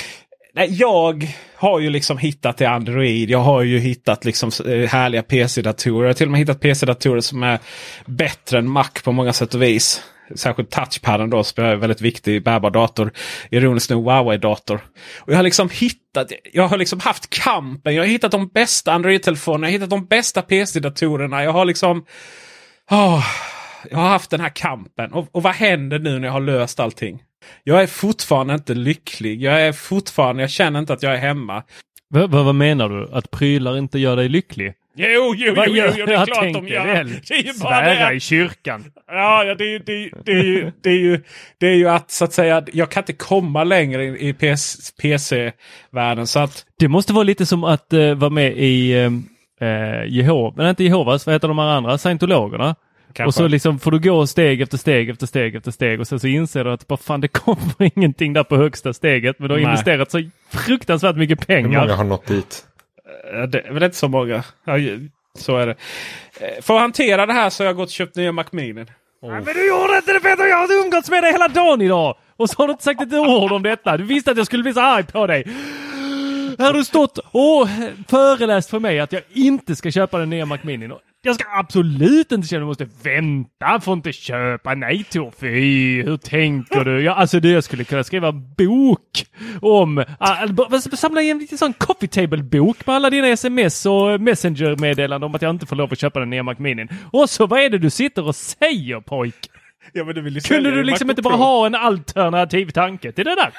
Nej, 0.54 0.68
jag 0.72 1.28
har 1.56 1.80
ju 1.80 1.90
liksom 1.90 2.18
hittat 2.18 2.56
till 2.56 2.66
Android. 2.66 3.30
Jag 3.30 3.38
har 3.38 3.62
ju 3.62 3.78
hittat 3.78 4.24
liksom 4.24 4.50
eh, 4.66 4.88
härliga 4.88 5.22
PC-datorer. 5.22 6.02
Jag 6.02 6.08
har 6.08 6.14
till 6.14 6.26
och 6.26 6.30
med 6.30 6.40
hittat 6.40 6.60
PC-datorer 6.60 7.20
som 7.20 7.42
är 7.42 7.58
bättre 8.06 8.58
än 8.58 8.70
Mac 8.70 8.88
på 9.04 9.12
många 9.12 9.32
sätt 9.32 9.54
och 9.54 9.62
vis. 9.62 10.02
Särskilt 10.34 10.70
touchpaden 10.70 11.30
då 11.30 11.44
som 11.44 11.64
är 11.64 11.72
en 11.72 11.80
väldigt 11.80 12.00
viktig 12.00 12.44
bärbar 12.44 12.70
dator. 12.70 13.12
Ironiskt 13.50 13.90
nog 13.90 14.04
Huawei-dator. 14.04 14.80
Och 15.18 15.32
jag 15.32 15.36
har 15.36 15.42
liksom 15.42 15.70
hittat, 15.72 16.32
jag 16.52 16.68
har 16.68 16.78
liksom 16.78 17.00
haft 17.00 17.30
kampen. 17.30 17.94
Jag 17.94 18.02
har 18.02 18.08
hittat 18.08 18.30
de 18.30 18.48
bästa 18.48 18.92
Android-telefonerna. 18.92 19.66
Jag 19.66 19.72
har 19.72 19.78
hittat 19.78 19.90
de 19.90 20.06
bästa 20.06 20.42
PC-datorerna. 20.42 21.44
Jag 21.44 21.52
har 21.52 21.64
liksom... 21.64 22.04
Oh, 22.90 23.24
jag 23.90 23.98
har 23.98 24.08
haft 24.08 24.30
den 24.30 24.40
här 24.40 24.48
kampen. 24.54 25.12
Och, 25.12 25.28
och 25.32 25.42
vad 25.42 25.54
händer 25.54 25.98
nu 25.98 26.18
när 26.18 26.28
jag 26.28 26.32
har 26.32 26.40
löst 26.40 26.80
allting? 26.80 27.22
Jag 27.64 27.82
är 27.82 27.86
fortfarande 27.86 28.54
inte 28.54 28.74
lycklig. 28.74 29.42
Jag 29.42 29.60
är 29.62 29.72
fortfarande, 29.72 30.42
jag 30.42 30.50
känner 30.50 30.78
inte 30.80 30.92
att 30.92 31.02
jag 31.02 31.12
är 31.14 31.18
hemma. 31.18 31.62
Va, 32.10 32.26
vad 32.26 32.54
menar 32.54 32.88
du? 32.88 33.08
Att 33.12 33.30
prylar 33.30 33.78
inte 33.78 33.98
gör 33.98 34.16
dig 34.16 34.28
lycklig? 34.28 34.72
Jo, 34.96 35.34
jo, 35.36 35.54
Vad 35.54 35.68
jo, 35.68 35.74
jo, 35.76 35.92
jo 35.96 36.06
det 36.06 36.14
är 36.14 36.26
klart 36.26 36.52
de 36.54 36.68
gör. 36.68 36.86
väl. 36.86 37.08
Det 37.28 37.34
är 37.34 37.42
ju 37.42 37.52
bara 37.60 37.74
Svära 37.84 38.08
det. 38.08 38.14
i 38.14 38.20
kyrkan. 38.20 38.84
Ja, 39.06 39.44
ja 39.44 39.54
det, 39.54 39.64
är, 39.64 39.68
ju- 39.68 39.78
det, 39.78 39.92
är, 39.92 40.10
det, 40.24 40.32
är 40.32 40.42
ju, 40.44 40.72
det, 40.82 40.90
är 40.90 40.98
ju, 40.98 41.22
det 41.58 41.66
är 41.66 41.74
ju 41.74 41.88
att 41.88 42.10
så 42.10 42.24
att 42.24 42.32
säga, 42.32 42.64
jag 42.72 42.90
kan 42.90 43.00
inte 43.02 43.12
komma 43.12 43.64
längre 43.64 44.04
i, 44.04 44.32
PS 44.34 44.92
PC-världen. 45.02 46.26
Så 46.26 46.38
att, 46.38 46.64
Det 46.78 46.88
måste 46.88 47.12
vara 47.12 47.24
lite 47.24 47.46
som 47.46 47.64
att 47.64 47.92
eh, 47.92 48.14
vara 48.14 48.30
med 48.30 48.52
i 48.56 48.92
eh, 49.60 50.04
Jehova, 50.06 50.54
men 50.56 50.68
inte 50.70 50.84
Jehovas, 50.84 51.26
vad 51.26 51.34
heter 51.34 51.48
de 51.48 51.58
här 51.58 51.66
andra? 51.66 51.98
Scientologerna. 51.98 52.74
Kanske. 53.12 53.24
Och 53.28 53.34
så 53.34 53.48
liksom 53.48 53.78
får 53.78 53.90
du 53.90 53.98
gå 53.98 54.26
steg 54.26 54.60
efter 54.60 54.78
steg 54.78 55.10
efter 55.10 55.26
steg 55.26 55.54
efter 55.56 55.70
steg 55.70 56.00
och 56.00 56.06
sen 56.08 56.20
så 56.20 56.26
inser 56.26 56.64
du 56.64 56.72
att 56.72 56.86
bara 56.88 56.96
fan 56.96 57.20
det 57.20 57.28
kommer 57.28 57.74
ingenting 57.98 58.32
där 58.32 58.44
på 58.44 58.56
högsta 58.56 58.92
steget 58.92 59.38
men 59.38 59.48
du 59.48 59.54
har 59.54 59.60
Nej. 59.60 59.70
investerat 59.70 60.10
så 60.10 60.22
fruktansvärt 60.52 61.16
mycket 61.16 61.48
Hur 61.50 61.62
många 61.62 61.78
pengar. 61.80 61.96
har 61.96 62.04
nått 62.04 62.26
dit? 62.26 62.64
Eh, 63.34 63.42
Det 63.42 63.60
är 63.60 63.72
väl 63.72 63.82
inte 63.82 63.96
så 63.96 64.08
många. 64.08 64.44
Så 65.38 65.56
är 65.56 65.66
det. 65.66 65.74
Eh, 66.40 66.62
För 66.62 66.74
att 66.74 66.80
hantera 66.80 67.26
det 67.26 67.32
här 67.32 67.50
så 67.50 67.62
har 67.62 67.66
jag 67.66 67.76
gått 67.76 67.86
och 67.88 67.92
köpt 67.92 68.16
nya 68.16 68.32
Mac 68.32 68.44
Mini. 68.50 68.84
Ja, 69.22 69.28
men 69.28 69.44
du 69.44 69.68
gjorde 69.68 69.96
inte 69.96 70.12
det 70.12 70.20
Peter! 70.20 70.46
Jag 70.46 70.56
har 70.56 70.84
umgåtts 70.84 71.10
med 71.10 71.22
dig 71.22 71.32
hela 71.32 71.48
dagen 71.48 71.80
idag! 71.82 72.16
Och 72.36 72.50
så 72.50 72.56
har 72.58 72.66
du 72.66 72.70
inte 72.72 72.84
sagt 72.84 73.00
ett 73.02 73.12
ord 73.12 73.52
om 73.52 73.62
detta. 73.62 73.96
Du 73.96 74.04
visste 74.04 74.30
att 74.30 74.36
jag 74.36 74.46
skulle 74.46 74.62
bli 74.62 74.72
så 74.72 74.80
arg 74.80 75.04
på 75.04 75.26
dig. 75.26 75.44
Här 76.58 76.66
har 76.66 76.72
du 76.72 76.84
stått 76.84 77.18
och 77.18 77.68
föreläst 78.08 78.70
för 78.70 78.78
mig 78.78 79.00
att 79.00 79.12
jag 79.12 79.22
inte 79.32 79.76
ska 79.76 79.90
köpa 79.90 80.18
den 80.18 80.30
nya 80.30 80.46
Mac 80.46 80.58
Mini. 80.62 80.88
Jag 81.22 81.34
ska 81.34 81.44
absolut 81.58 82.32
inte 82.32 82.48
känna 82.48 82.70
att 82.70 82.80
jag 82.80 82.88
måste 82.88 83.08
vänta, 83.10 83.80
får 83.80 83.94
inte 83.94 84.12
köpa. 84.12 84.74
Nej 84.74 85.04
Tor, 85.04 85.32
fy, 85.40 86.02
hur 86.02 86.16
tänker 86.16 86.84
du? 86.84 87.00
Ja, 87.02 87.14
alltså 87.14 87.40
det, 87.40 87.48
jag 87.48 87.64
skulle 87.64 87.84
kunna 87.84 88.04
skriva 88.04 88.32
bok 88.32 89.26
om, 89.60 89.98
uh, 89.98 90.78
samla 90.78 91.22
in 91.22 91.30
en 91.30 91.38
liten 91.38 91.58
sån 91.58 91.72
coffee 91.72 92.08
table 92.08 92.42
bok 92.42 92.86
med 92.86 92.96
alla 92.96 93.10
dina 93.10 93.28
sms 93.28 93.86
och 93.86 94.20
messenger-meddelanden 94.20 95.26
om 95.26 95.34
att 95.34 95.42
jag 95.42 95.50
inte 95.50 95.66
får 95.66 95.76
lov 95.76 95.92
att 95.92 96.00
köpa 96.00 96.20
den 96.20 96.30
nya 96.30 96.42
Mac 96.42 96.54
Mini. 96.58 96.86
Och 97.12 97.30
så 97.30 97.46
vad 97.46 97.60
är 97.60 97.70
det 97.70 97.78
du 97.78 97.90
sitter 97.90 98.26
och 98.26 98.36
säger 98.36 99.00
pojk? 99.00 99.50
Ja, 99.92 100.04
du 100.04 100.40
Kunde 100.40 100.70
du 100.70 100.84
liksom 100.84 101.10
inte 101.10 101.22
bara 101.22 101.36
ha 101.36 101.66
en 101.66 101.74
alternativ 101.74 102.70
tanke 102.70 103.12
till 103.12 103.24
det 103.24 103.34
där? 103.34 103.52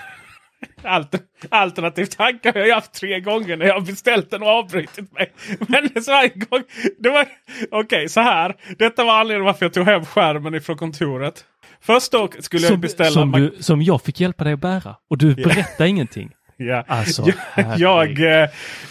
Alter, 0.83 1.19
alternativ 1.49 2.05
tanke 2.05 2.51
har 2.51 2.59
jag 2.59 2.75
haft 2.75 2.93
tre 2.93 3.19
gånger 3.19 3.57
när 3.57 3.65
jag 3.65 3.73
har 3.73 3.81
beställt 3.81 4.31
den 4.31 4.41
och 4.41 4.49
avbrutit 4.49 5.13
mig. 5.13 5.31
Men 5.67 6.03
så 6.03 6.11
här 6.11 6.27
gång, 6.27 6.63
Okej, 6.99 7.85
okay, 7.85 8.07
så 8.07 8.21
här. 8.21 8.55
Detta 8.77 9.03
var 9.03 9.19
anledningen 9.19 9.45
varför 9.45 9.65
jag 9.65 9.73
tog 9.73 9.85
hem 9.85 10.05
skärmen 10.05 10.55
ifrån 10.55 10.77
kontoret. 10.77 11.45
Först 11.81 12.11
då 12.11 12.29
skulle 12.39 12.61
som, 12.61 12.73
jag 12.73 12.79
beställa... 12.79 13.11
Som, 13.11 13.31
du, 13.31 13.55
som 13.59 13.81
jag 13.81 14.01
fick 14.01 14.19
hjälpa 14.19 14.43
dig 14.43 14.53
att 14.53 14.59
bära. 14.59 14.95
Och 15.09 15.17
du 15.17 15.35
berättar 15.35 15.85
ingenting. 15.85 16.31
Ja. 16.61 16.83
Alltså, 16.87 17.25
jag, 17.55 17.79
jag, 17.79 18.21
eh, 18.21 18.49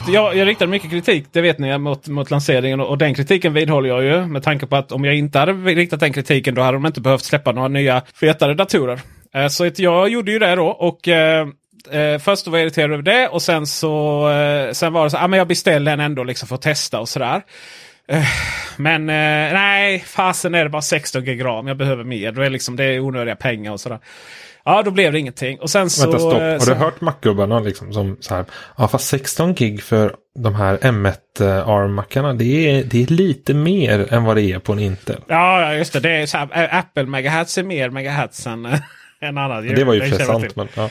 jag, 0.08 0.36
jag 0.36 0.48
riktade 0.48 0.70
mycket 0.70 0.90
kritik, 0.90 1.26
det 1.32 1.40
vet 1.40 1.58
ni, 1.58 1.78
mot, 1.78 2.08
mot 2.08 2.30
lanseringen. 2.30 2.80
Och 2.80 2.98
den 2.98 3.14
kritiken 3.14 3.52
vidhåller 3.52 3.88
jag 3.88 4.04
ju. 4.04 4.26
Med 4.26 4.42
tanke 4.42 4.66
på 4.66 4.76
att 4.76 4.92
om 4.92 5.04
jag 5.04 5.14
inte 5.14 5.38
hade 5.38 5.52
riktat 5.52 6.00
den 6.00 6.12
kritiken 6.12 6.54
då 6.54 6.62
hade 6.62 6.76
de 6.76 6.86
inte 6.86 7.00
behövt 7.00 7.24
släppa 7.24 7.52
några 7.52 7.68
nya 7.68 8.02
fetare 8.20 8.54
datorer. 8.54 9.00
Eh, 9.34 9.48
så 9.48 9.70
jag 9.76 10.08
gjorde 10.08 10.32
ju 10.32 10.38
det 10.38 10.54
då. 10.54 10.66
och 10.66 11.08
eh, 11.08 11.48
eh, 11.90 12.18
Först 12.18 12.46
var 12.46 12.58
jag 12.58 12.66
irriterad 12.66 12.92
över 12.92 13.02
det 13.02 13.28
och 13.28 13.42
sen 13.42 13.66
så 13.66 14.30
eh, 14.30 14.72
sen 14.72 14.92
var 14.92 15.04
det 15.04 15.10
så 15.10 15.16
att 15.16 15.32
ah, 15.32 15.36
jag 15.36 15.48
beställde 15.48 15.90
den 15.90 16.00
ändå 16.00 16.24
liksom 16.24 16.48
för 16.48 16.54
att 16.54 16.62
testa 16.62 17.00
och 17.00 17.08
sådär. 17.08 17.42
Eh, 18.08 18.24
men 18.76 19.06
nej, 19.06 20.04
fasen 20.06 20.54
är 20.54 20.64
det 20.64 20.70
bara 20.70 20.82
16 20.82 21.24
gig 21.24 21.44
ram. 21.44 21.66
Jag 21.66 21.76
behöver 21.76 22.04
mer. 22.04 22.32
Då 22.32 22.42
är 22.42 22.50
liksom, 22.50 22.76
det 22.76 22.84
är 22.84 23.00
onödiga 23.00 23.36
pengar 23.36 23.72
och 23.72 23.80
sådär. 23.80 23.98
Ja, 24.64 24.82
då 24.82 24.90
blev 24.90 25.12
det 25.12 25.18
ingenting. 25.18 25.58
Och 25.60 25.70
sen 25.70 25.90
så... 25.90 26.02
Vänta, 26.02 26.18
stopp. 26.18 26.32
Har 26.32 26.58
så... 26.58 26.70
du 26.70 26.76
hört 26.76 27.00
Mac-gubbarna 27.00 27.60
liksom 27.60 27.92
som 27.92 28.16
så 28.20 28.34
här. 28.34 28.44
Ja, 28.76 28.88
fast 28.88 29.08
16 29.08 29.54
gig 29.54 29.82
för 29.82 30.14
de 30.38 30.54
här 30.54 30.76
M1 30.76 31.14
ARM-mackarna. 31.66 32.32
Det 32.32 32.44
är, 32.44 32.84
det 32.84 33.02
är 33.02 33.06
lite 33.06 33.54
mer 33.54 34.12
än 34.12 34.24
vad 34.24 34.36
det 34.36 34.42
är 34.42 34.58
på 34.58 34.72
en 34.72 34.78
Intel. 34.78 35.20
Ja, 35.26 35.74
just 35.74 35.92
det. 35.92 36.00
det 36.00 36.10
är 36.10 36.26
så 36.26 36.38
här, 36.38 36.78
Apple 36.78 37.06
megahertz 37.06 37.58
är 37.58 37.62
mer 37.62 37.90
megahertz 37.90 38.46
än 38.46 38.68
en 39.20 39.38
annan. 39.38 39.66
Det 39.66 39.84
var 39.84 39.94
ju 39.94 40.00
för 40.00 40.24
sant. 40.24 40.56
Men, 40.56 40.68
ja. 40.74 40.90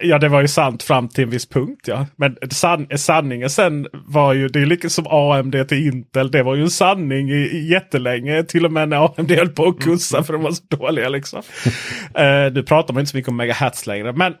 ja, 0.00 0.18
det 0.18 0.28
var 0.28 0.40
ju 0.40 0.48
sant 0.48 0.82
fram 0.82 1.08
till 1.08 1.24
en 1.24 1.30
viss 1.30 1.48
punkt. 1.48 1.88
Ja. 1.88 2.06
Men 2.16 2.36
san 2.50 2.86
sanningen 2.96 3.50
sen 3.50 3.86
var 3.92 4.32
ju, 4.32 4.48
det 4.48 4.60
är 4.60 4.66
lika 4.66 4.88
som 4.88 5.06
AMD 5.06 5.68
till 5.68 5.86
Intel. 5.86 6.30
Det 6.30 6.42
var 6.42 6.54
ju 6.54 6.62
en 6.62 6.70
sanning 6.70 7.30
i, 7.30 7.34
i 7.34 7.70
jättelänge. 7.70 8.44
Till 8.44 8.64
och 8.64 8.72
med 8.72 8.88
när 8.88 9.04
AMD 9.18 9.30
höll 9.30 9.48
på 9.48 9.64
att 9.64 9.80
kussa 9.80 10.22
för 10.22 10.32
de 10.32 10.42
var 10.42 10.50
så 10.50 10.62
dåliga. 10.68 11.08
Liksom. 11.08 11.38
uh, 11.38 12.52
nu 12.52 12.62
pratar 12.62 12.94
man 12.94 13.00
inte 13.00 13.10
så 13.10 13.16
mycket 13.16 13.28
om 13.28 13.36
megahertz 13.36 13.86
längre. 13.86 14.12
Men 14.12 14.32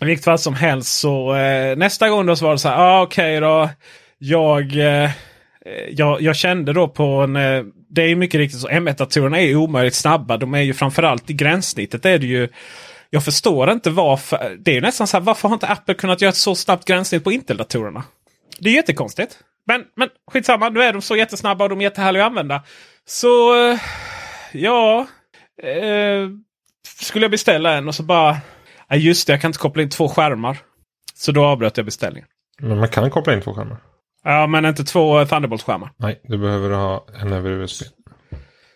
i 0.00 0.04
vilket 0.04 0.24
fall 0.24 0.38
som 0.38 0.54
helst 0.54 1.00
så 1.00 1.34
uh, 1.34 1.76
nästa 1.76 2.08
gång 2.08 2.26
då 2.26 2.36
så 2.36 2.44
var 2.44 2.52
det 2.52 2.58
så 2.58 2.68
här. 2.68 2.76
Ah, 2.78 3.02
Okej 3.02 3.38
okay 3.38 3.48
då. 3.48 3.70
Jag... 4.18 4.76
Uh, 4.76 5.10
jag, 5.90 6.22
jag, 6.22 6.36
kände 6.36 6.72
då 6.72 6.88
på 6.88 7.04
en... 7.04 7.36
Det 7.90 8.02
är 8.02 8.16
mycket 8.16 8.38
riktigt 8.38 8.60
så. 8.60 8.68
M1-datorerna 8.68 9.40
är 9.40 9.56
omöjligt 9.56 9.94
snabba. 9.94 10.36
De 10.36 10.54
är 10.54 10.60
ju 10.60 10.74
framförallt 10.74 11.30
i 11.30 11.32
gränssnittet. 11.32 12.04
är 12.04 12.18
det 12.18 12.26
ju... 12.26 12.48
Jag 13.10 13.24
förstår 13.24 13.70
inte 13.70 13.90
varför. 13.90 14.56
Det 14.58 14.76
är 14.76 14.80
nästan 14.80 15.06
så 15.06 15.16
här. 15.16 15.24
Varför 15.24 15.48
har 15.48 15.54
inte 15.54 15.68
Apple 15.68 15.94
kunnat 15.94 16.20
göra 16.20 16.28
ett 16.28 16.36
så 16.36 16.54
snabbt 16.54 16.84
gränssnitt 16.84 17.24
på 17.24 17.32
Intel-datorerna? 17.32 18.04
Det 18.58 18.70
är 18.70 18.74
jättekonstigt. 18.74 19.38
Men, 19.66 19.84
men 19.96 20.08
skitsamma. 20.32 20.68
Nu 20.68 20.82
är 20.82 20.92
de 20.92 21.02
så 21.02 21.16
jättesnabba 21.16 21.64
och 21.64 21.70
de 21.70 21.78
är 21.78 21.82
jättehärliga 21.82 22.24
att 22.24 22.30
använda. 22.30 22.62
Så... 23.06 23.64
Eh, 23.70 23.78
ja... 24.52 25.06
Eh, 25.62 26.28
skulle 27.00 27.24
jag 27.24 27.30
beställa 27.30 27.72
en 27.76 27.88
och 27.88 27.94
så 27.94 28.02
bara... 28.02 28.36
Ja, 28.88 28.96
just 28.96 29.26
det, 29.26 29.32
jag 29.32 29.40
kan 29.40 29.48
inte 29.48 29.58
koppla 29.58 29.82
in 29.82 29.90
två 29.90 30.08
skärmar. 30.08 30.58
Så 31.14 31.32
då 31.32 31.44
avbröt 31.44 31.76
jag 31.76 31.86
beställningen. 31.86 32.28
Men 32.60 32.78
man 32.78 32.88
kan 32.88 33.10
koppla 33.10 33.34
in 33.34 33.42
två 33.42 33.54
skärmar. 33.54 33.76
Ja, 34.24 34.46
men 34.46 34.64
inte 34.64 34.84
två 34.84 35.24
Thunderbolt-skärmar. 35.24 35.90
Nej, 35.96 36.20
du 36.24 36.38
behöver 36.38 36.70
ha 36.70 37.06
en 37.22 37.32
över 37.32 37.50
USB. 37.50 37.82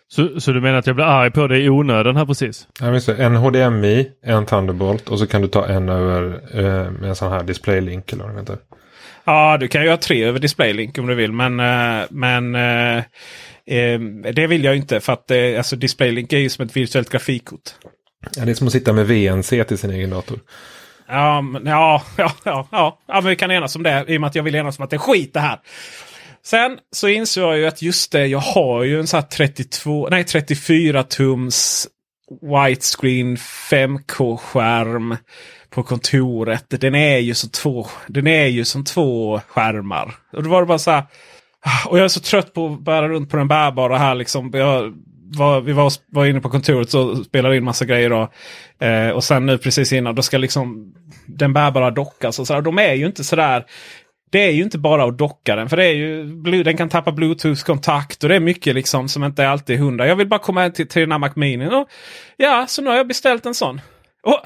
Så, 0.07 0.39
så 0.39 0.51
du 0.51 0.61
menar 0.61 0.77
att 0.77 0.87
jag 0.87 0.95
blir 0.95 1.05
arg 1.05 1.31
på 1.31 1.47
dig 1.47 1.65
i 1.65 1.69
onödan 1.69 2.15
här 2.15 2.25
precis? 2.25 2.67
Ja, 2.79 2.89
visst, 2.89 3.09
en 3.09 3.35
HDMI, 3.35 4.11
en 4.23 4.45
Thunderbolt 4.45 5.09
och 5.09 5.19
så 5.19 5.27
kan 5.27 5.41
du 5.41 5.47
ta 5.47 5.67
en 5.67 5.89
över 5.89 6.41
eh, 6.53 6.91
med 6.91 7.09
en 7.09 7.15
sån 7.15 7.31
här 7.31 7.43
DisplayLink. 7.43 8.13
Eller 8.13 8.23
vad 8.23 8.45
det 8.45 8.57
Ja, 9.25 9.57
du 9.57 9.67
kan 9.67 9.83
ju 9.83 9.89
ha 9.89 9.97
tre 9.97 10.23
över 10.23 10.39
DisplayLink 10.39 10.97
om 10.97 11.07
du 11.07 11.15
vill. 11.15 11.31
Men, 11.31 11.59
eh, 11.59 12.05
men 12.09 12.55
eh, 12.55 12.97
eh, 13.67 13.99
det 14.33 14.47
vill 14.47 14.63
jag 14.63 14.75
inte 14.75 14.99
för 14.99 15.13
att 15.13 15.31
eh, 15.31 15.57
alltså 15.57 15.75
DisplayLink 15.75 16.33
är 16.33 16.37
ju 16.37 16.49
som 16.49 16.65
ett 16.65 16.77
virtuellt 16.77 17.09
grafikkort. 17.09 17.69
Ja, 18.35 18.45
det 18.45 18.51
är 18.51 18.55
som 18.55 18.67
att 18.67 18.73
sitta 18.73 18.93
med 18.93 19.07
VNC 19.07 19.63
till 19.63 19.77
sin 19.77 19.91
egen 19.91 20.09
dator. 20.09 20.39
Ja, 21.07 21.41
men, 21.41 21.65
ja, 21.65 22.03
ja, 22.17 22.31
ja, 22.43 22.67
ja. 22.71 22.99
ja 23.07 23.21
men 23.21 23.29
vi 23.29 23.35
kan 23.35 23.51
enas 23.51 23.75
om 23.75 23.83
det 23.83 24.05
i 24.07 24.17
och 24.17 24.21
med 24.21 24.27
att 24.27 24.35
jag 24.35 24.43
vill 24.43 24.55
enas 24.55 24.79
om 24.79 24.83
att 24.83 24.89
det 24.89 24.95
är 24.95 24.99
skit 24.99 25.33
det 25.33 25.39
här. 25.39 25.59
Sen 26.45 26.77
så 26.91 27.07
insåg 27.07 27.43
jag 27.43 27.57
ju 27.57 27.65
att 27.65 27.81
just 27.81 28.11
det, 28.11 28.27
jag 28.27 28.39
har 28.39 28.83
ju 28.83 28.99
en 28.99 29.07
sån 29.07 29.19
här 29.19 29.27
32, 29.27 30.07
nej 30.09 30.23
34 30.23 31.03
tums 31.03 31.87
widescreen 32.41 33.35
5K-skärm 33.71 35.17
på 35.69 35.83
kontoret. 35.83 36.65
Den 36.69 36.95
är 36.95 37.17
ju 37.17 37.33
som 37.33 37.49
två, 37.49 37.87
den 38.07 38.27
är 38.27 38.45
ju 38.45 38.65
som 38.65 38.83
två 38.83 39.41
skärmar. 39.47 40.15
Och 40.33 40.43
då 40.43 40.49
var 40.49 40.61
det 40.61 40.67
bara 40.67 40.79
så 40.79 40.91
här. 40.91 41.03
Ah, 41.61 41.89
och 41.89 41.97
jag 41.97 42.03
är 42.03 42.09
så 42.09 42.19
trött 42.19 42.53
på 42.53 42.67
att 42.67 42.83
bära 42.83 43.09
runt 43.09 43.29
på 43.29 43.37
den 43.37 43.47
bärbara 43.47 43.97
här 43.97 44.15
liksom. 44.15 44.51
Jag 44.53 44.93
var, 45.37 45.61
vi 45.61 45.73
var, 45.73 45.91
var 46.07 46.25
inne 46.25 46.41
på 46.41 46.49
kontoret 46.49 46.93
och 46.93 47.17
spelade 47.17 47.57
in 47.57 47.63
massa 47.63 47.85
grejer. 47.85 48.09
Då. 48.09 48.31
Eh, 48.85 49.09
och 49.09 49.23
sen 49.23 49.45
nu 49.45 49.57
precis 49.57 49.93
innan 49.93 50.15
då 50.15 50.21
ska 50.21 50.37
liksom 50.37 50.93
den 51.25 51.53
bärbara 51.53 51.91
dockas. 51.91 52.39
Och 52.39 52.47
så 52.47 52.61
De 52.61 52.79
är 52.79 52.93
ju 52.93 53.05
inte 53.05 53.23
sådär. 53.23 53.65
Det 54.31 54.39
är 54.39 54.51
ju 54.51 54.63
inte 54.63 54.77
bara 54.77 55.03
att 55.03 55.17
docka 55.17 55.55
den. 55.55 55.69
För 55.69 55.77
det 55.77 55.85
är 55.85 55.93
ju, 55.93 56.63
den 56.63 56.77
kan 56.77 56.89
tappa 56.89 57.11
bluetooth-kontakt 57.11 58.23
och 58.23 58.29
det 58.29 58.35
är 58.35 58.39
mycket 58.39 58.75
liksom 58.75 59.09
som 59.09 59.23
inte 59.23 59.49
alltid 59.49 59.75
är 59.75 59.79
hundra. 59.79 60.07
Jag 60.07 60.15
vill 60.15 60.27
bara 60.27 60.39
komma 60.39 60.69
till, 60.69 60.87
till 60.87 61.01
den 61.01 61.11
här 61.11 61.19
Mac 61.19 61.31
Mini. 61.35 61.67
Och, 61.67 61.89
ja, 62.37 62.65
så 62.67 62.81
nu 62.81 62.89
har 62.89 62.97
jag 62.97 63.07
beställt 63.07 63.45
en 63.45 63.53
sån. 63.53 63.81
Och, 64.23 64.39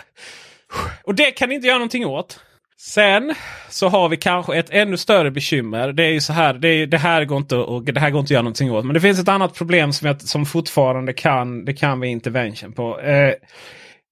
och 1.03 1.15
det 1.15 1.31
kan 1.31 1.51
inte 1.51 1.67
göra 1.67 1.77
någonting 1.77 2.05
åt. 2.05 2.39
Sen 2.81 3.35
så 3.69 3.87
har 3.87 4.09
vi 4.09 4.17
kanske 4.17 4.57
ett 4.57 4.69
ännu 4.69 4.97
större 4.97 5.31
bekymmer. 5.31 5.93
Det 5.93 6.03
är 6.03 6.11
ju 6.11 6.21
så 6.21 6.33
här. 6.33 6.53
Det, 6.53 6.67
är, 6.67 6.87
det, 6.87 6.97
här 6.97 7.25
går 7.25 7.37
inte 7.37 7.55
och 7.55 7.83
det 7.83 7.99
här 7.99 8.09
går 8.09 8.19
inte 8.19 8.27
att 8.27 8.31
göra 8.31 8.41
någonting 8.41 8.71
åt. 8.71 8.85
Men 8.85 8.93
det 8.93 9.01
finns 9.01 9.19
ett 9.19 9.27
annat 9.27 9.53
problem 9.53 9.93
som, 9.93 10.07
jag, 10.07 10.21
som 10.21 10.45
fortfarande 10.45 11.13
kan, 11.13 11.65
det 11.65 11.73
kan 11.73 11.99
vi 11.99 12.07
intervention 12.07 12.73
på. 12.73 12.99
Eh, 12.99 13.33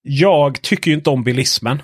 jag 0.02 0.62
tycker 0.62 0.92
ju 0.92 0.98
inte 0.98 1.10
om 1.10 1.24
bilismen. 1.24 1.82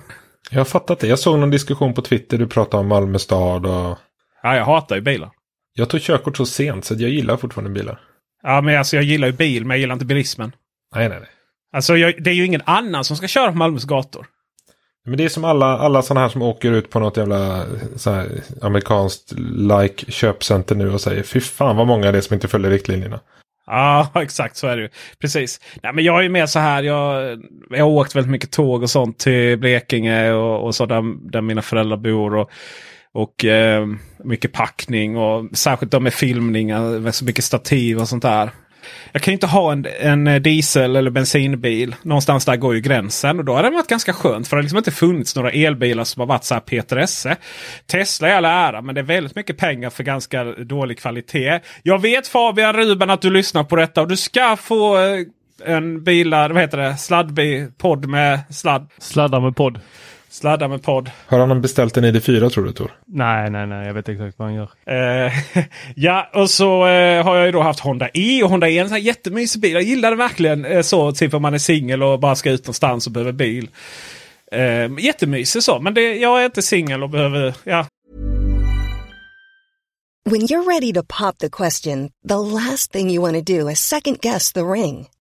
Jag 0.50 0.60
har 0.60 0.64
fattat 0.64 0.98
det. 0.98 1.06
Jag 1.06 1.18
såg 1.18 1.38
någon 1.38 1.50
diskussion 1.50 1.94
på 1.94 2.02
Twitter. 2.02 2.38
Du 2.38 2.46
pratade 2.46 2.80
om 2.80 2.88
Malmö 2.88 3.18
stad 3.18 3.66
och... 3.66 3.98
Ja, 4.42 4.56
jag 4.56 4.64
hatar 4.64 4.96
ju 4.96 5.02
bilar. 5.02 5.30
Jag 5.74 5.90
tog 5.90 6.00
körkort 6.00 6.36
så 6.36 6.46
sent 6.46 6.84
så 6.84 6.94
jag 6.94 7.10
gillar 7.10 7.36
fortfarande 7.36 7.70
bilar. 7.70 8.00
Ja, 8.42 8.60
men 8.60 8.78
alltså 8.78 8.96
jag 8.96 9.04
gillar 9.04 9.28
ju 9.28 9.32
bil 9.32 9.64
men 9.64 9.70
jag 9.70 9.80
gillar 9.80 9.92
inte 9.92 10.04
bilismen. 10.04 10.52
Nej, 10.94 11.08
nej, 11.08 11.20
nej. 11.20 11.28
Alltså 11.72 11.96
jag, 11.96 12.22
det 12.22 12.30
är 12.30 12.34
ju 12.34 12.46
ingen 12.46 12.62
annan 12.64 13.04
som 13.04 13.16
ska 13.16 13.28
köra 13.28 13.50
på 13.50 13.58
Malmös 13.58 13.84
gator. 13.84 14.26
Men 15.06 15.16
det 15.16 15.24
är 15.24 15.28
som 15.28 15.44
alla, 15.44 15.66
alla 15.66 16.02
sådana 16.02 16.20
här 16.20 16.28
som 16.28 16.42
åker 16.42 16.72
ut 16.72 16.90
på 16.90 17.00
något 17.00 17.16
jävla 17.16 17.64
så 17.96 18.10
här, 18.10 18.28
amerikanskt 18.62 19.32
like 19.56 20.12
köpcenter 20.12 20.74
nu 20.74 20.92
och 20.92 21.00
säger 21.00 21.22
fy 21.22 21.40
fan 21.40 21.76
vad 21.76 21.86
många 21.86 22.12
det 22.12 22.18
är 22.18 22.22
som 22.22 22.34
inte 22.34 22.48
följer 22.48 22.70
riktlinjerna. 22.70 23.20
Ja, 23.66 24.10
exakt 24.22 24.56
så 24.56 24.66
är 24.66 24.76
det 24.76 24.82
ju. 24.82 24.88
Precis. 25.20 25.60
Nej, 25.82 25.92
men 25.92 26.04
jag 26.04 26.24
är 26.24 26.28
mer 26.28 26.46
så 26.46 26.58
här. 26.58 26.82
Jag, 26.82 27.38
jag 27.70 27.84
har 27.84 27.90
åkt 27.90 28.16
väldigt 28.16 28.30
mycket 28.30 28.52
tåg 28.52 28.82
och 28.82 28.90
sånt 28.90 29.18
till 29.18 29.58
Blekinge 29.58 30.32
och, 30.32 30.66
och 30.66 30.74
så 30.74 30.86
där, 30.86 31.30
där 31.30 31.40
mina 31.40 31.62
föräldrar 31.62 31.96
bor. 31.96 32.34
Och, 32.34 32.50
och 33.12 33.44
eh, 33.44 33.86
mycket 34.24 34.52
packning 34.52 35.16
och 35.16 35.44
särskilt 35.52 35.92
då 35.92 36.00
med 36.00 36.14
filmningar 36.14 37.00
med 37.00 37.14
så 37.14 37.24
mycket 37.24 37.44
stativ 37.44 37.98
och 37.98 38.08
sånt 38.08 38.22
där. 38.22 38.50
Jag 39.12 39.22
kan 39.22 39.32
ju 39.32 39.34
inte 39.34 39.46
ha 39.46 39.72
en, 39.72 39.86
en 40.00 40.26
eh, 40.26 40.40
diesel 40.40 40.96
eller 40.96 41.10
bensinbil. 41.10 41.94
Någonstans 42.02 42.44
där 42.44 42.56
går 42.56 42.74
ju 42.74 42.80
gränsen. 42.80 43.38
Och 43.38 43.44
då 43.44 43.54
har 43.54 43.62
det 43.62 43.70
varit 43.70 43.86
ganska 43.86 44.12
skönt. 44.12 44.48
För 44.48 44.56
det 44.56 44.58
har 44.58 44.62
liksom 44.62 44.78
inte 44.78 44.90
funnits 44.90 45.36
några 45.36 45.50
elbilar 45.50 46.04
som 46.04 46.20
har 46.20 46.26
varit 46.26 46.44
så 46.44 46.54
här 46.54 46.60
Peter 46.60 46.96
Esse. 46.96 47.36
Tesla 47.86 48.28
är 48.28 48.36
all 48.36 48.44
ära 48.44 48.82
men 48.82 48.94
det 48.94 49.00
är 49.00 49.02
väldigt 49.02 49.36
mycket 49.36 49.56
pengar 49.56 49.90
för 49.90 50.04
ganska 50.04 50.44
dålig 50.44 50.98
kvalitet. 50.98 51.60
Jag 51.82 52.02
vet 52.02 52.28
Fabian 52.28 52.72
Ruben 52.72 53.10
att 53.10 53.22
du 53.22 53.30
lyssnar 53.30 53.64
på 53.64 53.76
detta 53.76 54.00
och 54.00 54.08
du 54.08 54.16
ska 54.16 54.56
få 54.56 54.98
eh, 54.98 55.20
en 55.66 56.04
bilar, 56.04 56.50
vad 56.50 56.62
heter 56.62 56.78
det, 56.78 56.96
sladdbil, 56.96 57.66
podd 57.78 58.06
med 58.06 58.40
sladd. 58.50 58.90
Sladdar 58.98 59.40
med 59.40 59.56
podd. 59.56 59.80
Sladda 60.34 60.68
med 60.68 60.82
podd. 60.82 61.10
Har 61.26 61.38
han 61.38 61.60
beställt 61.60 61.96
en 61.96 62.04
ID4 62.04 62.50
tror 62.50 62.64
du 62.64 62.72
Tor? 62.72 62.96
Nej, 63.06 63.50
nej, 63.50 63.66
nej. 63.66 63.86
Jag 63.86 63.94
vet 63.94 64.08
exakt 64.08 64.38
vad 64.38 64.48
han 64.48 64.54
gör. 64.54 64.70
Uh, 65.26 65.32
ja, 65.96 66.30
och 66.34 66.50
så 66.50 66.74
uh, 66.76 67.24
har 67.24 67.36
jag 67.36 67.46
ju 67.46 67.52
då 67.52 67.62
haft 67.62 67.80
Honda 67.80 68.08
E. 68.14 68.42
Och 68.42 68.50
Honda 68.50 68.68
E 68.68 68.78
är 68.78 68.82
en 68.82 68.88
sån 68.88 68.94
här 68.94 69.02
jättemysig 69.02 69.62
bil. 69.62 69.72
Jag 69.72 69.82
gillar 69.82 70.10
det 70.10 70.16
verkligen 70.16 70.64
uh, 70.64 70.82
så. 70.82 71.12
Typ 71.12 71.34
om 71.34 71.42
man 71.42 71.54
är 71.54 71.58
singel 71.58 72.02
och 72.02 72.20
bara 72.20 72.34
ska 72.34 72.50
ut 72.50 72.62
någonstans 72.64 73.06
och 73.06 73.12
behöver 73.12 73.32
bil. 73.32 73.68
Uh, 74.54 75.00
jättemysig 75.00 75.62
så. 75.62 75.80
Men 75.80 75.94
det, 75.94 76.16
jag 76.16 76.40
är 76.40 76.44
inte 76.44 76.62
singel 76.62 77.02
och 77.02 77.10
behöver... 77.10 77.54
Ja. 77.64 77.86
When 80.30 80.40
you're 80.40 80.68
ready 80.68 80.92
to 80.92 81.02
pop 81.02 81.38
the 81.38 81.48
question, 81.50 82.10
the 82.28 82.34
last 82.34 82.92
thing 82.92 83.10
you 83.10 83.22
want 83.22 83.46
to 83.46 83.58
do 83.58 83.70
is 83.70 83.80
second 83.80 84.20
guess 84.20 84.52
the 84.52 84.60
ring. 84.60 85.06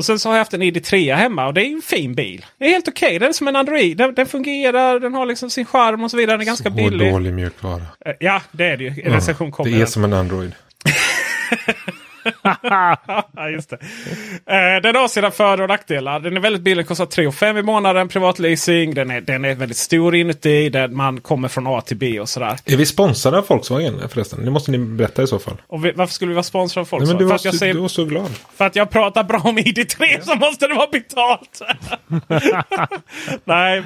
Och 0.00 0.04
sen 0.06 0.18
så 0.18 0.28
har 0.28 0.34
jag 0.36 0.40
haft 0.40 0.54
en 0.54 0.62
ID3 0.62 1.14
hemma 1.16 1.46
och 1.46 1.54
det 1.54 1.60
är 1.60 1.64
ju 1.64 1.74
en 1.74 1.82
fin 1.82 2.14
bil. 2.14 2.46
Det 2.58 2.64
är 2.64 2.68
helt 2.70 2.88
okej. 2.88 3.18
Den 3.18 3.28
är 3.28 3.32
som 3.32 3.48
en 3.48 3.56
Android. 3.56 3.96
Den, 3.96 4.14
den 4.14 4.26
fungerar, 4.26 5.00
den 5.00 5.14
har 5.14 5.26
liksom 5.26 5.50
sin 5.50 5.66
charm 5.66 6.04
och 6.04 6.10
så 6.10 6.16
vidare. 6.16 6.34
Den 6.34 6.40
är 6.40 6.44
ganska 6.44 6.68
Så 6.70 6.74
billig. 6.76 7.12
dålig 7.12 7.32
mjukvara. 7.34 7.82
Eh, 8.06 8.12
Ja, 8.20 8.42
det 8.52 8.64
är 8.64 8.76
det 8.76 8.84
ju. 8.84 9.02
En 9.04 9.12
recension 9.12 9.52
kommer. 9.52 9.70
det 9.70 9.80
är 9.82 9.86
som 9.86 10.04
en 10.04 10.12
Android. 10.12 10.52
ja, 12.42 13.48
just 13.52 13.70
det. 13.70 13.76
Eh, 14.46 14.82
den 14.82 14.96
har 14.96 15.08
sina 15.08 15.30
för 15.30 15.60
och 15.60 15.68
nackdelar. 15.68 16.20
Den 16.20 16.36
är 16.36 16.40
väldigt 16.40 16.62
billig, 16.62 16.88
kostar 16.88 17.06
3 17.06 17.32
5 17.32 17.56
i 17.56 17.62
månaden 17.62 18.08
privatleasing. 18.08 18.94
Den 18.94 19.10
är, 19.10 19.20
den 19.20 19.44
är 19.44 19.54
väldigt 19.54 19.76
stor 19.76 20.14
inuti. 20.14 20.68
Där 20.68 20.88
man 20.88 21.20
kommer 21.20 21.48
från 21.48 21.66
A 21.66 21.80
till 21.80 21.96
B 21.96 22.20
och 22.20 22.28
sådär. 22.28 22.56
Är 22.64 22.76
vi 22.76 22.86
sponsrade 22.86 23.38
av 23.38 23.46
Volkswagen 23.48 24.08
förresten? 24.08 24.44
Det 24.44 24.50
måste 24.50 24.70
ni 24.70 24.78
berätta 24.78 25.22
i 25.22 25.26
så 25.26 25.38
fall. 25.38 25.56
Och 25.66 25.84
vi, 25.84 25.92
varför 25.92 26.14
skulle 26.14 26.28
vi 26.28 26.34
vara 26.34 26.42
sponsrade 26.42 26.82
av 26.82 26.86
folk? 26.86 27.02
Nej, 27.02 27.08
men 27.08 27.18
du, 27.18 27.24
för, 27.24 27.28
var 27.28 27.36
att 27.36 27.44
jag 27.44 27.54
säger, 27.54 27.74
du 27.74 27.80
var 27.80 27.88
så 27.88 28.04
glad. 28.04 28.30
för 28.56 28.66
att 28.66 28.76
jag 28.76 28.90
pratar 28.90 29.24
bra 29.24 29.38
om 29.38 29.58
ID3 29.58 30.20
så 30.22 30.34
måste 30.34 30.66
det 30.68 30.74
vara 30.74 30.90
betalt. 30.92 31.62
Nej, 33.44 33.82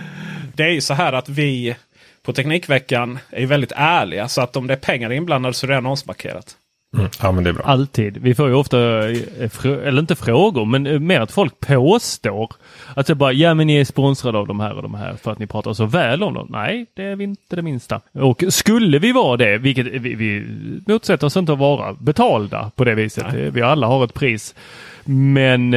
det 0.54 0.62
är 0.62 0.70
ju 0.70 0.80
så 0.80 0.94
här 0.94 1.12
att 1.12 1.28
vi 1.28 1.76
på 2.22 2.32
Teknikveckan 2.32 3.18
är 3.30 3.46
väldigt 3.46 3.72
ärliga. 3.76 4.28
Så 4.28 4.40
att 4.40 4.56
om 4.56 4.66
det 4.66 4.74
är 4.74 4.78
pengar 4.78 5.12
inblandade 5.12 5.54
så 5.54 5.66
är 5.66 5.68
det 5.68 5.76
annonsmarkerat. 5.76 6.56
Mm. 6.94 7.06
Ja, 7.22 7.32
men 7.32 7.44
det 7.44 7.50
är 7.50 7.54
bra. 7.54 7.64
Alltid. 7.64 8.16
Vi 8.16 8.34
får 8.34 8.48
ju 8.48 8.54
ofta, 8.54 9.08
eh, 9.08 9.64
eller 9.64 9.98
inte 9.98 10.14
frågor, 10.16 10.64
men 10.64 10.86
eh, 10.86 10.98
mer 10.98 11.20
att 11.20 11.30
folk 11.32 11.60
påstår 11.60 12.52
att 12.94 13.06
det 13.06 13.14
bara, 13.14 13.32
ja 13.32 13.54
men 13.54 13.66
ni 13.66 13.76
är 13.76 13.84
sponsrade 13.84 14.38
av 14.38 14.46
de 14.46 14.60
här 14.60 14.72
och 14.76 14.82
de 14.82 14.94
här 14.94 15.14
för 15.22 15.32
att 15.32 15.38
ni 15.38 15.46
pratar 15.46 15.72
så 15.72 15.84
väl 15.86 16.22
om 16.22 16.34
dem. 16.34 16.46
Nej, 16.50 16.86
det 16.94 17.02
är 17.02 17.16
vi 17.16 17.24
inte 17.24 17.56
det 17.56 17.62
minsta. 17.62 18.00
Och 18.12 18.44
skulle 18.48 18.98
vi 18.98 19.12
vara 19.12 19.36
det, 19.36 19.58
vilket 19.58 19.86
vi, 19.86 20.14
vi 20.14 20.46
motsätter 20.86 21.26
oss 21.26 21.36
inte 21.36 21.52
att 21.52 21.58
vara 21.58 21.92
betalda 21.92 22.70
på 22.76 22.84
det 22.84 22.94
viset. 22.94 23.24
Eh, 23.26 23.32
Vi 23.34 23.62
alla 23.62 23.86
har 23.86 24.04
ett 24.04 24.14
pris. 24.14 24.54
Men 25.04 25.74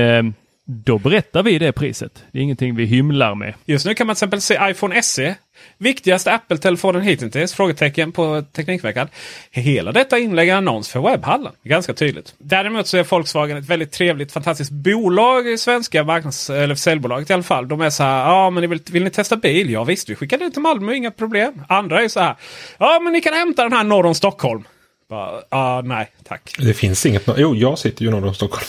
då 0.69 0.97
berättar 0.97 1.43
vi 1.43 1.59
det 1.59 1.71
priset. 1.71 2.23
Det 2.31 2.39
är 2.39 2.43
ingenting 2.43 2.75
vi 2.75 2.85
hymlar 2.85 3.35
med. 3.35 3.53
Just 3.65 3.85
nu 3.85 3.93
kan 3.93 4.07
man 4.07 4.15
till 4.15 4.17
exempel 4.17 4.41
se 4.41 4.59
iPhone 4.61 5.03
SE. 5.03 5.35
Viktigaste 5.77 6.33
Apple-telefonen 6.33 7.01
hittills? 7.01 7.53
Frågetecken 7.53 8.11
på 8.11 8.43
Teknikveckan. 8.53 9.07
Hela 9.51 9.91
detta 9.91 10.19
inlägg 10.19 10.49
är 10.49 10.55
annons 10.55 10.89
för 10.89 10.99
webbhallen. 10.99 11.53
Ganska 11.63 11.93
tydligt. 11.93 12.35
Däremot 12.37 12.87
så 12.87 12.97
är 12.97 13.03
Volkswagen 13.03 13.57
ett 13.57 13.69
väldigt 13.69 13.91
trevligt, 13.91 14.31
fantastiskt 14.31 14.71
bolag. 14.71 15.47
i 15.47 15.57
Svenska 15.57 16.03
marknads 16.03 16.49
eller 16.49 16.75
säljbolaget 16.75 17.29
i 17.29 17.33
alla 17.33 17.43
fall. 17.43 17.67
De 17.67 17.81
är 17.81 17.89
så 17.89 18.03
här. 18.03 18.25
Ja, 18.25 18.49
men 18.49 18.69
vill, 18.69 18.81
vill 18.91 19.03
ni 19.03 19.09
testa 19.09 19.35
bil? 19.35 19.69
Ja 19.69 19.83
visst, 19.83 20.09
vi 20.09 20.15
skickar 20.15 20.37
det 20.37 20.51
till 20.51 20.61
Malmö, 20.61 20.93
inga 20.93 21.11
problem. 21.11 21.61
Andra 21.69 22.03
är 22.03 22.07
så 22.07 22.19
här. 22.19 22.35
Ja, 22.77 22.99
men 23.03 23.13
ni 23.13 23.21
kan 23.21 23.33
hämta 23.33 23.63
den 23.63 23.73
här 23.73 23.83
norr 23.83 24.05
om 24.05 24.15
Stockholm. 24.15 24.63
Bara, 25.09 25.41
Ja, 25.49 25.81
nej, 25.85 26.09
tack. 26.23 26.55
Det 26.59 26.73
finns 26.73 27.05
inget. 27.05 27.23
Jo, 27.37 27.55
jag 27.55 27.79
sitter 27.79 28.03
ju 28.05 28.11
norr 28.11 28.27
om 28.27 28.33
Stockholm. 28.33 28.65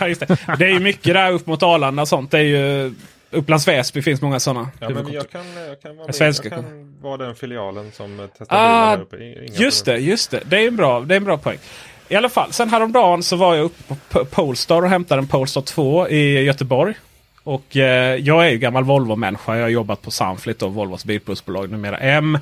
Just 0.08 0.20
det. 0.20 0.38
det 0.58 0.64
är 0.64 0.70
ju 0.70 0.80
mycket 0.80 1.14
där 1.14 1.32
upp 1.32 1.46
mot 1.46 1.62
Arlanda 1.62 2.02
och 2.02 2.08
sånt. 2.08 2.30
Det 2.30 2.38
är 2.38 2.42
ju 2.42 2.94
Upplands 3.30 3.68
Väsby 3.68 4.02
finns 4.02 4.22
många 4.22 4.40
sådana. 4.40 4.70
Ja, 4.80 4.88
men 4.88 5.12
jag 5.12 5.30
kan, 5.30 5.42
jag 5.68 5.82
kan 5.82 5.96
vara 5.96 6.06
med. 6.06 6.14
Svenska 6.14 6.48
jag 6.48 6.58
kan 6.58 6.96
vara 7.02 7.16
den 7.16 7.34
filialen 7.34 7.92
som 7.92 8.28
testar 8.38 8.56
Ah, 8.56 8.66
bilar 8.66 8.96
här 8.96 9.00
uppe. 9.02 9.16
Inga 9.24 9.54
just 9.58 9.84
det, 9.84 9.92
problem. 9.92 10.10
just 10.10 10.30
det. 10.30 10.40
Det 10.46 10.56
är 10.62 10.68
en 10.68 10.76
bra, 10.76 11.00
det 11.00 11.14
är 11.14 11.16
en 11.16 11.24
bra 11.24 11.38
poäng. 11.38 11.58
I 12.08 12.14
alla 12.16 12.28
fall, 12.28 12.52
sen 12.52 12.68
häromdagen 12.70 13.22
så 13.22 13.36
var 13.36 13.54
jag 13.54 13.64
uppe 13.64 13.94
på 14.08 14.24
Polestar 14.24 14.82
och 14.82 14.88
hämtade 14.88 15.18
en 15.20 15.28
Polestar 15.28 15.60
2 15.60 16.08
i 16.08 16.42
Göteborg. 16.42 16.94
Och 17.42 17.76
eh, 17.76 18.16
jag 18.16 18.46
är 18.46 18.50
ju 18.50 18.58
gammal 18.58 18.84
Volvo-människa. 18.84 19.54
Jag 19.56 19.62
har 19.62 19.68
jobbat 19.68 20.02
på 20.02 20.10
Sunflit 20.10 20.62
och 20.62 20.74
Volvos 20.74 21.04
bilplusbolag 21.04 21.70
numera 21.70 21.96
M. 21.98 22.38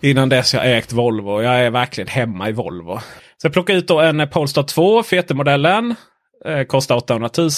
Innan 0.00 0.28
dess 0.28 0.54
jag 0.54 0.76
ägt 0.76 0.92
Volvo. 0.92 1.42
Jag 1.42 1.60
är 1.60 1.70
verkligen 1.70 2.08
hemma 2.08 2.48
i 2.48 2.52
Volvo. 2.52 2.98
Så 3.36 3.46
jag 3.46 3.52
plockade 3.52 3.78
ut 3.78 3.88
då 3.88 4.00
en 4.00 4.20
eh, 4.20 4.28
Polestar 4.28 4.62
2, 4.62 5.02
fetemodellen. 5.02 5.94
Eh, 6.44 6.62
kostar 6.62 6.96
800 6.96 7.30
000. 7.38 7.50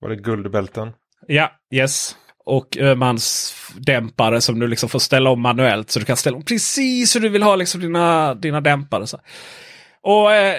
Var 0.00 0.08
det 0.08 0.16
guldbälten? 0.16 0.92
Ja, 1.26 1.50
yes. 1.74 2.16
Och 2.44 2.76
Öhmans-dämpare 2.76 4.40
som 4.40 4.58
du 4.58 4.66
liksom 4.66 4.88
får 4.88 4.98
ställa 4.98 5.30
om 5.30 5.40
manuellt. 5.40 5.90
Så 5.90 5.98
du 5.98 6.04
kan 6.04 6.16
ställa 6.16 6.36
om 6.36 6.44
precis 6.44 7.16
hur 7.16 7.20
du 7.20 7.28
vill 7.28 7.42
ha 7.42 7.56
liksom 7.56 7.80
dina, 7.80 8.34
dina 8.34 8.60
dämpare. 8.60 9.06
Så. 9.06 9.18
Och, 10.02 10.32
eh, 10.32 10.56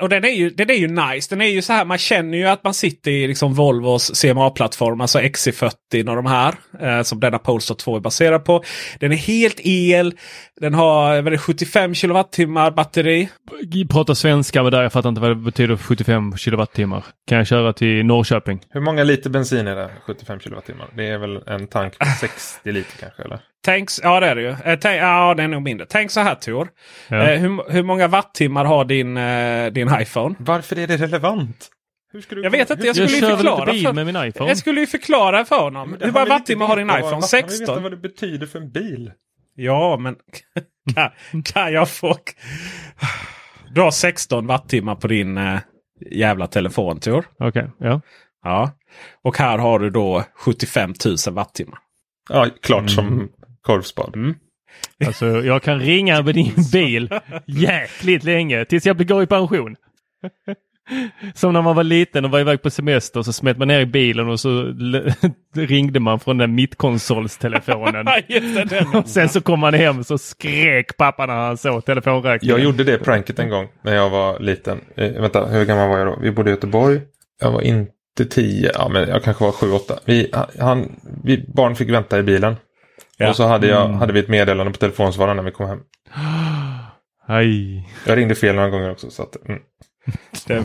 och 0.00 0.08
den, 0.08 0.24
är 0.24 0.28
ju, 0.28 0.50
den 0.50 0.70
är 0.70 0.74
ju 0.74 0.88
nice. 0.88 1.34
Den 1.34 1.40
är 1.40 1.46
ju 1.46 1.62
så 1.62 1.72
här, 1.72 1.84
man 1.84 1.98
känner 1.98 2.38
ju 2.38 2.44
att 2.44 2.64
man 2.64 2.74
sitter 2.74 3.10
i 3.10 3.26
liksom 3.26 3.54
Volvos 3.54 4.22
CMA-plattform, 4.22 5.00
alltså 5.00 5.18
XC40 5.18 6.08
och 6.08 6.16
de 6.16 6.26
här. 6.26 6.54
Eh, 6.80 7.02
som 7.02 7.20
denna 7.20 7.38
Polestar 7.38 7.74
2 7.74 7.96
är 7.96 8.00
baserad 8.00 8.44
på. 8.44 8.64
Den 9.00 9.12
är 9.12 9.16
helt 9.16 9.60
el. 9.60 10.14
Den 10.60 10.74
har 10.74 11.22
det, 11.22 11.38
75 11.38 11.94
kilowattimmar 11.94 12.70
batteri. 12.70 13.28
Prata 13.90 14.14
svenska 14.14 14.62
med 14.62 14.72
där, 14.72 14.82
jag 14.82 14.92
fattar 14.92 15.08
inte 15.08 15.20
vad 15.20 15.30
det 15.30 15.34
betyder 15.34 15.76
75 15.76 16.36
kilowattimmar. 16.36 17.04
Kan 17.28 17.38
jag 17.38 17.46
köra 17.46 17.72
till 17.72 18.06
Norrköping? 18.06 18.60
Hur 18.70 18.80
många 18.80 19.04
liter 19.04 19.30
bensin 19.30 19.66
är 19.66 19.76
det? 19.76 19.90
75 20.06 20.40
kilowattimmar. 20.40 20.88
Det 20.96 21.06
är 21.06 21.18
väl 21.18 21.36
en 21.46 21.66
tank 21.66 21.98
på 21.98 22.06
60 22.20 22.72
liter 22.72 22.98
kanske? 23.00 23.22
Eller? 23.22 23.40
Tänk, 23.64 23.88
ja 24.02 24.20
det 24.20 24.26
är 24.26 24.34
det 24.34 24.42
ju. 24.42 24.48
Eh, 24.48 24.78
tänk, 24.78 25.02
ja 25.02 25.34
det 25.34 25.42
är 25.42 25.48
nog 25.48 25.62
mindre. 25.62 25.86
Tänk 25.90 26.10
så 26.10 26.20
här 26.20 26.34
Tor. 26.34 26.68
Ja. 27.08 27.30
Eh, 27.30 27.40
hur, 27.40 27.72
hur 27.72 27.82
många 27.82 28.08
wattimmar 28.08 28.64
har 28.64 28.84
din, 28.84 29.16
eh, 29.16 29.66
din 29.72 29.90
iPhone? 30.00 30.34
Varför 30.38 30.78
är 30.78 30.86
det 30.86 30.96
relevant? 30.96 31.68
Hur 32.12 32.20
ska 32.20 32.34
du 32.34 32.42
Jag 32.42 32.50
vet 32.50 32.70
inte, 32.70 32.86
jag 32.86 32.96
Jag 32.96 33.08
skulle 33.10 33.16
ju 33.16 33.20
kör 33.20 33.28
väl 33.28 33.36
förklara. 33.36 33.72
bil 33.72 33.86
för, 33.86 33.92
med 33.92 34.06
min 34.06 34.16
iPhone? 34.16 34.50
jag 34.50 34.58
skulle 34.58 34.80
ju 34.80 34.86
förklara 34.86 35.44
för 35.44 35.58
honom. 35.60 35.96
Hur 36.00 36.06
har 36.06 36.12
många 36.12 36.24
wattimmar 36.24 36.66
har 36.66 36.76
din 36.76 36.86
iPhone? 36.90 37.02
Man 37.02 37.10
kan 37.10 37.20
väl 37.20 37.42
veta 37.42 37.48
16? 37.48 37.82
vad 37.82 37.92
det 37.92 37.96
betyder 37.96 38.46
för 38.46 38.58
en 38.58 38.70
bil. 38.70 39.12
Ja, 39.54 39.96
men 39.96 40.16
kan, 40.94 41.42
kan 41.42 41.72
jag 41.72 41.90
få... 41.90 42.16
du 43.74 43.80
har 43.80 43.90
16 43.90 44.46
wattimmar 44.46 44.94
på 44.94 45.08
din 45.08 45.38
eh, 45.38 45.58
jävla 46.10 46.46
telefon 46.46 47.00
Tor. 47.00 47.24
Okej, 47.38 47.70
ja. 47.78 48.00
Ja. 48.44 48.70
Och 49.24 49.38
här 49.38 49.58
har 49.58 49.78
du 49.78 49.90
då 49.90 50.24
75 50.34 50.94
000 51.26 51.34
wattimmar. 51.34 51.78
Ja, 52.30 52.46
klart 52.62 52.90
som 52.90 53.28
korvspad. 53.62 54.16
Mm. 54.16 54.34
Alltså 55.06 55.26
jag 55.26 55.62
kan 55.62 55.80
ringa 55.80 56.22
med 56.22 56.34
din 56.34 56.54
bil 56.72 57.10
jäkligt 57.46 58.24
länge 58.24 58.64
tills 58.64 58.86
jag 58.86 59.08
går 59.08 59.22
i 59.22 59.26
pension. 59.26 59.76
Som 61.34 61.52
när 61.52 61.62
man 61.62 61.76
var 61.76 61.84
liten 61.84 62.24
och 62.24 62.30
var 62.30 62.40
iväg 62.40 62.62
på 62.62 62.70
semester 62.70 63.22
så 63.22 63.32
smet 63.32 63.58
man 63.58 63.68
ner 63.68 63.80
i 63.80 63.86
bilen 63.86 64.28
och 64.28 64.40
så 64.40 64.62
ringde 65.54 66.00
man 66.00 66.20
från 66.20 66.38
den 66.38 66.54
mittkonsolstelefonen. 66.54 68.06
Och 68.94 69.08
sen 69.08 69.28
så 69.28 69.40
kom 69.40 69.60
man 69.60 69.74
hem 69.74 70.04
så 70.04 70.18
skrek 70.18 70.96
pappa 70.96 71.26
när 71.26 71.34
han 71.34 71.56
såg 71.56 71.84
telefonräkningen. 71.84 72.56
Jag 72.56 72.64
gjorde 72.64 72.84
det 72.84 72.98
pranket 72.98 73.38
en 73.38 73.48
gång 73.48 73.68
när 73.82 73.94
jag 73.94 74.10
var 74.10 74.38
liten. 74.38 74.80
Eh, 74.96 75.12
vänta, 75.12 75.46
hur 75.46 75.64
gammal 75.64 75.88
var 75.88 75.98
jag 75.98 76.06
då? 76.06 76.18
Vi 76.22 76.30
bodde 76.30 76.50
i 76.50 76.52
Göteborg. 76.52 77.00
Jag 77.40 77.50
var 77.50 77.60
inte 77.60 78.24
tio, 78.30 78.70
ja 78.74 78.88
men 78.88 79.08
jag 79.08 79.22
kanske 79.22 79.44
var 79.44 79.52
sju, 79.52 79.72
åtta. 79.72 79.98
Vi, 80.04 80.32
han, 80.58 81.00
vi 81.24 81.44
barn 81.54 81.76
fick 81.76 81.90
vänta 81.90 82.18
i 82.18 82.22
bilen. 82.22 82.56
Ja. 83.20 83.28
Och 83.30 83.36
så 83.36 83.46
hade, 83.46 83.66
jag, 83.66 83.88
hade 83.88 84.12
vi 84.12 84.20
ett 84.20 84.28
meddelande 84.28 84.72
på 84.72 84.78
telefonsvararen 84.78 85.36
när 85.36 85.44
vi 85.44 85.50
kom 85.50 85.68
hem. 85.68 85.78
Aj. 87.26 87.88
Jag 88.06 88.18
ringde 88.18 88.34
fel 88.34 88.54
några 88.54 88.70
gånger 88.70 88.90
också. 88.90 89.10
Så 89.10 89.22
att, 89.22 89.36
mm. 89.48 89.60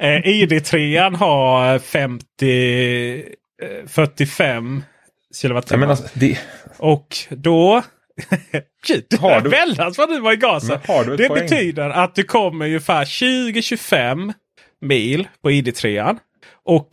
Eh, 0.00 0.20
ID3 0.22 1.16
har 1.16 1.78
50, 1.78 3.18
eh, 3.62 3.86
45 3.86 4.82
Jag 5.28 5.36
kilowattimmar. 5.36 5.86
alltså, 5.86 6.08
det, 6.14 6.38
Och 6.78 7.16
då... 7.30 7.82
Gud, 8.86 9.20
Har 9.20 9.40
du- 9.40 9.50
väldans 9.50 9.98
vad 9.98 10.08
du 10.08 10.20
var 10.20 10.32
i 10.32 10.36
gasen. 10.36 10.78
Det 11.16 11.28
poäng? 11.28 11.28
betyder 11.28 11.90
att 11.90 12.14
du 12.14 12.22
kommer 12.22 12.66
ungefär 12.66 13.04
20-25 13.04 14.32
mil 14.80 15.28
på 15.42 15.50
ID3. 15.50 16.16
Och 16.64 16.88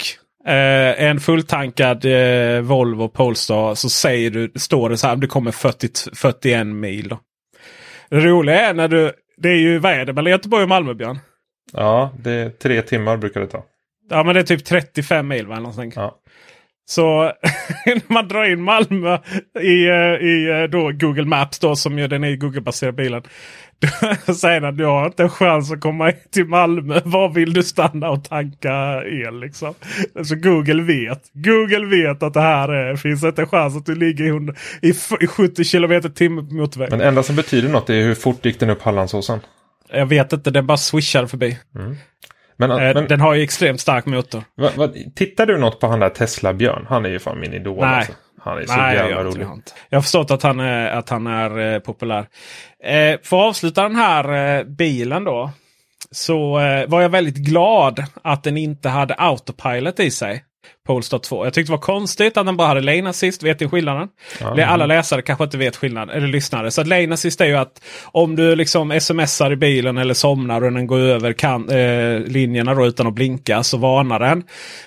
eh, 0.48 1.04
en 1.04 1.20
fulltankad 1.20 2.06
eh, 2.06 2.62
Volvo 2.62 3.10
Polestar 3.10 3.76
så 3.76 3.90
säger 3.90 4.30
du, 4.30 4.52
står 4.56 4.90
det 4.90 4.98
så 4.98 5.08
här, 5.08 5.16
du 5.16 5.28
kommer 5.28 5.52
40, 5.52 5.88
41 6.16 6.68
mil. 6.68 7.08
Då. 7.08 7.20
Det 8.10 8.20
roliga 8.20 8.70
är 8.70 8.74
när 8.74 8.88
du, 8.88 9.12
det 9.38 9.50
är 9.50 9.58
ju, 9.58 9.80
vad 9.80 9.92
är 9.92 10.06
det 10.06 10.14
mellan 10.14 10.32
Göteborg 10.32 10.64
och 10.64 10.70
Malmö 10.70 10.94
Björn? 10.94 11.20
ja, 11.74 12.14
det 12.20 12.32
är 12.32 12.50
tre 12.50 12.82
timmar 12.82 13.18
brukar 13.18 13.42
det 13.42 13.48
ta. 13.48 13.64
Ja 14.10 14.24
men 14.24 14.36
det 14.36 14.42
är 14.42 14.44
typ 14.44 14.66
35 14.66 15.28
mil 15.28 15.48
va? 15.48 15.60
någonting. 15.60 15.92
Ja. 15.96 16.20
Så 16.90 17.34
när 17.86 18.14
man 18.14 18.28
drar 18.28 18.44
in 18.44 18.62
Malmö 18.62 19.18
i, 19.62 19.88
eh, 19.88 20.28
i 20.28 20.50
eh, 20.50 20.70
då 20.70 20.92
Google 20.92 21.26
Maps 21.26 21.60
då 21.60 21.76
som 21.76 22.00
ju 22.00 22.08
den 22.08 22.24
är 22.24 22.36
Google-baserad 22.36 22.96
bilen. 22.96 23.24
Säger 24.36 24.62
den 24.62 24.78
du 24.78 24.86
har 24.86 25.06
inte 25.06 25.24
en 25.24 25.30
chans 25.30 25.72
att 25.72 25.82
komma 25.82 26.12
till 26.32 26.46
Malmö. 26.46 27.02
Var 27.06 27.30
vill 27.30 27.54
du 27.54 27.64
stanna 27.64 28.10
och 28.10 28.24
tanka 28.24 29.04
el 29.06 29.40
liksom? 29.40 29.74
Så 30.26 30.36
Google 30.36 30.84
vet. 30.84 31.22
Google 31.34 31.86
vet 31.86 32.24
att 32.24 32.34
det 32.34 32.42
här 32.42 32.70
är, 32.70 32.96
finns 32.96 33.24
inte 33.24 33.42
en 33.42 33.48
chans 33.48 33.78
att 33.78 33.86
du 33.86 33.96
ligger 33.96 34.26
i, 34.26 34.28
100, 34.28 34.54
i, 34.82 34.90
f- 34.90 35.18
i 35.22 35.28
70 35.28 35.64
km 35.64 36.02
timme 36.14 36.42
på 36.42 36.54
motorväg. 36.54 36.92
Men 36.92 37.02
enda 37.02 37.24
som 37.24 37.36
betyder 37.36 37.70
något 37.70 37.90
är 37.90 38.02
hur 38.04 38.16
fort 38.16 38.46
gick 38.46 38.60
den 38.60 38.70
upp 38.70 38.82
Hallandsåsen. 38.82 39.40
Jag 39.92 40.06
vet 40.06 40.34
inte, 40.34 40.52
den 40.52 40.68
bara 40.68 40.78
swishar 40.78 41.26
förbi. 41.26 41.58
Men, 42.58 42.72
Eh, 42.72 42.78
men 42.94 43.08
Den 43.08 43.22
har 43.22 43.34
ju 43.34 43.44
extremt 43.44 43.80
stark 43.82 44.06
motor. 44.06 44.44
vad, 44.56 44.76
vad, 44.76 45.16
tittar 45.16 45.46
du 45.46 45.58
något 45.58 45.80
på 45.80 45.88
han 45.88 46.00
där 46.00 46.10
Tesla-Björn? 46.10 46.86
Han 46.90 47.06
är 47.06 47.10
ju 47.10 47.20
fan 47.20 47.40
min 47.40 47.54
idol. 47.54 47.78
Nej. 47.80 47.96
Alltså. 47.98 48.12
Han 48.48 48.58
är 48.58 48.66
så 48.66 48.76
Nej, 48.76 48.96
jävla 48.96 49.24
rolig. 49.24 49.42
inte. 49.42 49.72
jag 49.90 49.98
har 49.98 50.02
förstått 50.02 50.32
att 50.32 50.44
han 50.44 50.60
är, 50.60 50.90
att 50.90 51.10
han 51.10 51.28
är 51.28 51.74
eh, 51.74 51.80
populär. 51.80 52.28
Eh, 52.84 53.20
för 53.24 53.40
att 53.40 53.50
avsluta 53.50 53.84
den 53.84 53.96
här 53.96 54.58
eh, 54.58 54.64
bilen 54.64 55.24
då. 55.24 55.52
Så 56.12 56.60
eh, 56.60 56.88
var 56.88 57.02
jag 57.02 57.10
väldigt 57.10 57.36
glad 57.38 58.04
att 58.24 58.44
den 58.44 58.58
inte 58.58 58.90
hade 58.90 59.16
autopilot 59.18 60.00
i 60.00 60.12
sig. 60.12 60.44
Polestar 60.88 61.20
2. 61.20 61.46
Jag 61.46 61.54
tyckte 61.54 61.72
det 61.72 61.76
var 61.76 61.82
konstigt 61.82 62.38
att 62.38 62.46
den 62.46 62.58
bara 62.58 62.68
hade 62.68 62.82
lane 62.82 63.10
assist. 63.10 63.44
Vet 63.44 63.60
ni 63.60 63.70
skillnaden? 63.70 64.08
Ja. 64.40 64.66
Alla 64.66 64.86
läsare 64.86 65.22
kanske 65.22 65.44
inte 65.44 65.58
vet 65.58 65.76
skillnaden. 65.76 66.18
Eller 66.18 66.28
lyssnare. 66.28 66.72
Så 66.72 66.82
att 66.82 66.88
lane 66.88 67.14
assist 67.14 67.42
är 67.42 67.46
ju 67.46 67.56
att 67.56 67.82
om 68.06 68.36
du 68.36 68.56
liksom 68.56 69.00
smsar 69.00 69.52
i 69.52 69.56
bilen 69.56 69.98
eller 69.98 70.14
somnar 70.14 70.64
och 70.64 70.72
den 70.72 70.88
går 70.88 71.00
över 71.00 71.34
kan, 71.34 71.70
eh, 71.70 72.20
linjerna 72.20 72.74
då 72.74 72.86
utan 72.86 73.08
att 73.08 73.14
blinka 73.14 73.64
så 73.64 73.78
varnar 73.78 74.20
den. 74.20 74.44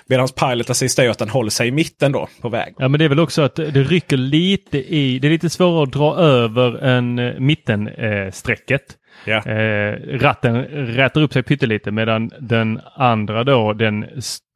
Medan 0.07 0.27
pilot 0.27 0.69
assist 0.69 0.99
är 0.99 1.03
ju 1.03 1.09
att 1.09 1.19
den 1.19 1.29
håller 1.29 1.49
sig 1.49 1.67
i 1.67 1.71
mitten 1.71 2.11
då 2.11 2.27
på 2.41 2.49
väg. 2.49 2.73
Ja 2.77 2.87
men 2.87 2.99
det 2.99 3.05
är 3.05 3.09
väl 3.09 3.19
också 3.19 3.41
att 3.41 3.55
det 3.55 3.83
rycker 3.83 4.17
lite 4.17 4.77
i, 4.77 5.19
det 5.19 5.27
är 5.27 5.31
lite 5.31 5.49
svårare 5.49 5.83
att 5.83 5.91
dra 5.91 6.15
över 6.15 6.83
än 6.83 7.35
mittensträcket. 7.45 8.27
Eh, 8.27 8.31
strecket. 8.31 8.97
Ja. 9.25 9.37
eh, 9.51 9.93
ratten 10.19 10.55
rätar 10.87 11.21
upp 11.21 11.33
sig 11.33 11.43
pyttelite 11.43 11.91
medan 11.91 12.31
den 12.39 12.81
andra 12.95 13.43
då 13.43 13.73
den 13.73 14.05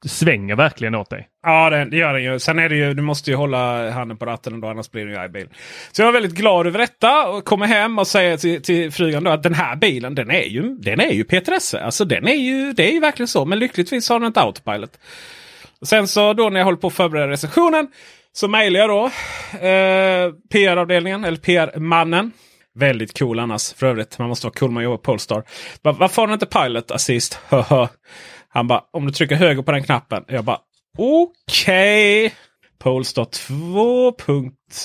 svänger 0.06 0.56
verkligen 0.56 0.96
åt 0.96 1.10
dig. 1.10 1.28
Ja, 1.44 1.70
det, 1.70 1.86
det 1.86 1.98
gör 1.98 2.14
den 2.14 2.24
ju. 2.24 2.40
Sen 2.40 2.60
är 2.60 2.70
det 2.70 2.76
ju, 2.76 2.94
du 2.94 3.02
måste 3.02 3.30
ju 3.32 3.36
hålla 3.36 3.92
handen 3.92 4.18
på 4.18 4.26
ratten 4.26 4.54
ändå, 4.54 4.68
annars 4.68 4.92
blir 4.92 5.06
det 5.06 5.12
ju 5.12 5.18
arg 5.18 5.30
bil. 5.30 5.48
Så 5.92 6.02
jag 6.02 6.06
var 6.06 6.14
väldigt 6.14 6.38
glad 6.38 6.68
över 6.68 6.80
detta 6.80 7.28
och 7.28 7.46
kommer 7.46 7.66
hem 7.66 8.00
och 8.00 8.08
säger 8.08 8.38
till, 8.38 8.62
till 8.62 8.92
frugan 8.92 9.24
då 9.24 9.32
att 9.32 9.44
den 9.44 9.54
här 9.54 9.76
bilen, 9.76 10.16
den 10.16 10.32
är 10.32 10.44
ju, 10.44 10.62
den 10.78 11.00
är 11.00 11.12
ju 11.12 11.24
P3S. 11.24 11.82
Alltså 11.84 12.06
den 12.06 12.28
är 12.28 12.34
ju, 12.34 12.74
det 12.74 12.90
är 12.90 12.94
ju 12.94 13.00
verkligen 13.00 13.28
så. 13.28 13.46
Men 13.46 13.60
lyckligtvis 13.60 14.10
har 14.10 14.20
den 14.20 14.28
inte 14.28 14.42
autopilot. 14.42 15.00
Sen 15.82 16.08
så 16.08 16.34
då 16.34 16.50
när 16.50 16.60
jag 16.60 16.66
håller 16.66 16.78
på 16.78 16.88
att 16.88 16.94
förbereda 16.94 17.28
recensionen 17.28 17.88
så 18.34 18.48
mejlar 18.48 18.80
jag 18.80 18.90
då 18.90 19.06
eh, 19.68 20.32
PR-avdelningen, 20.52 21.24
eller 21.24 21.38
PR-mannen. 21.38 22.32
Väldigt 22.76 23.20
cool 23.20 23.40
annars 23.40 23.74
för 23.74 23.88
övrigt. 23.88 24.20
Man 24.20 24.30
måste 24.30 24.48
vara 24.48 24.54
cool 24.54 24.70
när 24.70 24.74
man 24.74 24.84
jobbar 24.84 24.98
på 24.98 25.04
Polestar. 25.04 25.44
Bara, 25.84 25.94
Varför 25.94 26.22
har 26.22 26.28
den 26.28 26.34
inte 26.34 26.46
Pilot 26.46 26.92
Assist? 26.92 27.40
Han 28.50 28.68
bara, 28.68 28.84
om 28.94 29.06
du 29.06 29.12
trycker 29.12 29.36
höger 29.36 29.62
på 29.62 29.72
den 29.72 29.84
knappen. 29.84 30.24
Jag 30.28 30.44
bara, 30.44 30.60
okej. 30.98 32.34
Polestar 32.80 33.26
2. 33.26 34.12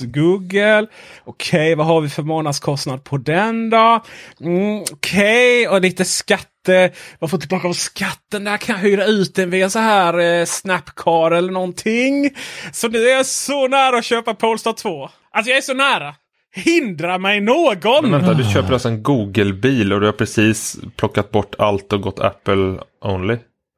Google. 0.00 0.86
Okej, 1.24 1.74
vad 1.74 1.86
har 1.86 2.00
vi 2.00 2.08
för 2.08 2.22
månadskostnad 2.22 3.04
på 3.04 3.16
den 3.16 3.70
då? 3.70 4.04
Mm, 4.40 4.84
Okej, 4.92 5.68
och 5.68 5.80
lite 5.80 6.04
skatte. 6.04 6.92
Vad 7.18 7.30
får 7.30 7.36
jag 7.36 7.40
tillbaka 7.40 7.68
av 7.68 7.72
skatten 7.72 8.44
där? 8.44 8.56
Kan 8.56 8.76
jag 8.76 8.82
hyra 8.82 9.04
ut 9.04 9.34
den 9.34 9.50
via 9.50 9.70
så 9.70 9.78
här 9.78 10.18
eh, 10.18 10.44
Snapcar 10.44 11.30
eller 11.30 11.52
någonting? 11.52 12.30
Så 12.72 12.88
nu 12.88 12.98
är 13.08 13.16
jag 13.16 13.26
så 13.26 13.68
nära 13.68 13.98
att 13.98 14.04
köpa 14.04 14.34
Polestar 14.34 14.72
2. 14.72 15.10
Alltså 15.30 15.50
jag 15.50 15.56
är 15.56 15.62
så 15.62 15.74
nära. 15.74 16.14
Hindra 16.52 17.18
mig 17.18 17.40
någon! 17.40 18.10
Men 18.10 18.10
vänta, 18.10 18.34
du 18.34 18.44
köper 18.44 18.72
alltså 18.72 18.88
en 18.88 19.02
Google-bil 19.02 19.92
och 19.92 20.00
du 20.00 20.06
har 20.06 20.12
precis 20.12 20.78
plockat 20.96 21.30
bort 21.30 21.54
allt 21.58 21.92
och 21.92 22.00
gått 22.00 22.20
Apple 22.20 22.78
only. 23.04 23.36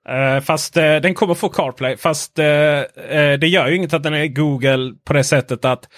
Eh, 0.08 0.40
fast 0.42 0.76
eh, 0.76 0.96
den 0.96 1.14
kommer 1.14 1.34
få 1.34 1.48
CarPlay. 1.48 1.96
Fast 1.96 2.38
eh, 2.38 2.44
det 3.40 3.46
gör 3.48 3.68
ju 3.68 3.76
inget 3.76 3.94
att 3.94 4.02
den 4.02 4.14
är 4.14 4.26
Google 4.26 4.94
på 5.04 5.12
det 5.12 5.24
sättet 5.24 5.64
att 5.64 5.88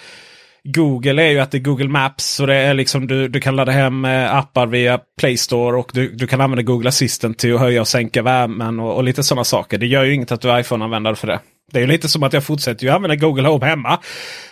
Google 0.63 1.23
är 1.23 1.29
ju 1.29 1.39
att 1.39 1.51
det 1.51 1.57
är 1.57 1.61
Google 1.61 1.87
Maps. 1.87 2.25
Så 2.25 2.45
det 2.45 2.55
är 2.55 2.73
liksom 2.73 3.07
du, 3.07 3.27
du 3.27 3.39
kan 3.39 3.55
ladda 3.55 3.71
hem 3.71 4.05
appar 4.29 4.67
via 4.67 4.99
Play 5.19 5.37
Store 5.37 5.77
och 5.77 5.91
du, 5.93 6.11
du 6.11 6.27
kan 6.27 6.41
använda 6.41 6.63
Google 6.63 6.89
Assistant 6.89 7.37
till 7.39 7.55
att 7.55 7.59
höja 7.59 7.81
och 7.81 7.87
sänka 7.87 8.21
värmen 8.21 8.79
och, 8.79 8.95
och 8.95 9.03
lite 9.03 9.23
sådana 9.23 9.43
saker. 9.43 9.77
Det 9.77 9.87
gör 9.87 10.03
ju 10.03 10.13
inget 10.13 10.31
att 10.31 10.41
du 10.41 10.51
är 10.51 10.59
iPhone-användare 10.59 11.15
för 11.15 11.27
det. 11.27 11.39
Det 11.71 11.79
är 11.79 11.81
ju 11.81 11.87
lite 11.87 12.07
som 12.09 12.23
att 12.23 12.33
jag 12.33 12.43
fortsätter 12.43 12.85
ju 12.85 12.91
använda 12.91 13.15
Google 13.15 13.47
Home 13.47 13.65
hemma. 13.65 13.99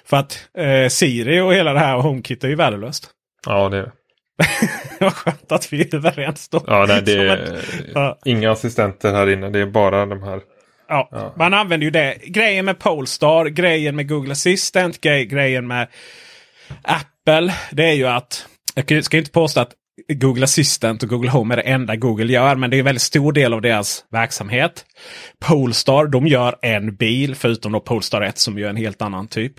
För 0.05 0.17
att 0.17 0.47
eh, 0.57 0.87
Siri 0.89 1.39
och 1.39 1.53
hela 1.53 1.73
det 1.73 1.79
här 1.79 1.95
och 1.95 2.03
HomeKit 2.03 2.43
är 2.43 2.47
ju 2.47 2.55
värdelöst. 2.55 3.09
Ja, 3.45 3.69
det 3.69 3.77
är 3.77 3.81
det. 3.81 3.91
Vad 4.99 5.13
skönt 5.13 5.51
att 5.51 5.73
vi 5.73 5.81
är 5.81 5.95
överens 5.95 6.49
då. 6.49 6.63
Ja, 6.67 6.85
nej, 6.87 7.01
det 7.01 7.13
är 7.13 7.27
att- 7.27 7.63
ja. 7.93 8.19
inga 8.25 8.51
assistenter 8.51 9.13
här 9.13 9.29
inne. 9.29 9.49
Det 9.49 9.59
är 9.59 9.65
bara 9.65 10.05
de 10.05 10.23
här. 10.23 10.39
Ja, 10.87 11.09
Ja. 11.11 11.33
man 11.37 11.53
använder 11.53 11.85
ju 11.85 11.91
det. 11.91 12.17
Grejen 12.25 12.65
med 12.65 12.79
Polestar, 12.79 13.45
grejen 13.45 13.95
med 13.95 14.09
Google 14.09 14.31
Assistant, 14.31 15.01
grej, 15.01 15.25
grejen 15.25 15.67
med 15.67 15.87
Apple. 16.81 17.53
Det 17.71 17.85
är 17.85 17.93
ju 17.93 18.07
att, 18.07 18.45
jag 18.87 19.03
ska 19.05 19.17
inte 19.17 19.31
påstå 19.31 19.59
att 19.61 19.71
Google 20.07 20.43
Assistant 20.43 21.03
och 21.03 21.09
Google 21.09 21.29
Home 21.29 21.53
är 21.53 21.57
det 21.57 21.63
enda 21.63 21.95
Google 21.95 22.33
gör. 22.33 22.55
Men 22.55 22.69
det 22.69 22.77
är 22.77 22.79
en 22.79 22.85
väldigt 22.85 23.01
stor 23.01 23.33
del 23.33 23.53
av 23.53 23.61
deras 23.61 24.05
verksamhet. 24.11 24.85
Polestar, 25.39 26.07
de 26.07 26.27
gör 26.27 26.55
en 26.61 26.95
bil. 26.95 27.35
Förutom 27.35 27.71
då 27.71 27.79
Polestar 27.79 28.21
1 28.21 28.37
som 28.37 28.59
gör 28.59 28.69
en 28.69 28.75
helt 28.75 29.01
annan 29.01 29.27
typ. 29.27 29.53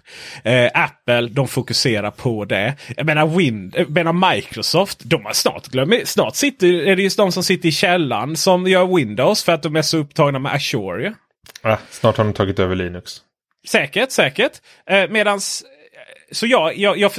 Eh, 0.44 0.70
Apple, 0.74 1.28
de 1.28 1.48
fokuserar 1.48 2.10
på 2.10 2.44
det. 2.44 2.74
Jag 2.96 3.06
menar, 3.06 3.26
Win 3.26 3.72
jag 3.76 3.90
menar 3.90 4.34
Microsoft, 4.34 5.00
de 5.04 5.24
har 5.24 5.32
snart 5.32 5.68
glömt. 5.68 6.08
Snart 6.08 6.36
sitter, 6.36 6.66
är 6.66 6.96
det 6.96 7.02
just 7.02 7.16
de 7.16 7.32
som 7.32 7.42
sitter 7.42 7.68
i 7.68 7.72
källan 7.72 8.36
som 8.36 8.66
gör 8.66 8.96
Windows 8.96 9.44
för 9.44 9.52
att 9.52 9.62
de 9.62 9.76
är 9.76 9.82
så 9.82 9.98
upptagna 9.98 10.38
med 10.38 10.52
Azure. 10.52 11.02
ju. 11.02 11.14
Ah, 11.62 11.76
snart 11.90 12.16
har 12.16 12.24
de 12.24 12.32
tagit 12.32 12.58
över 12.58 12.74
Linux. 12.74 13.20
Säkert, 13.68 14.10
säkert. 14.10 14.52
Eh, 14.90 15.10
medans, 15.10 15.64
så 16.32 16.46
jag, 16.46 16.76
jag, 16.76 16.98
jag, 16.98 17.12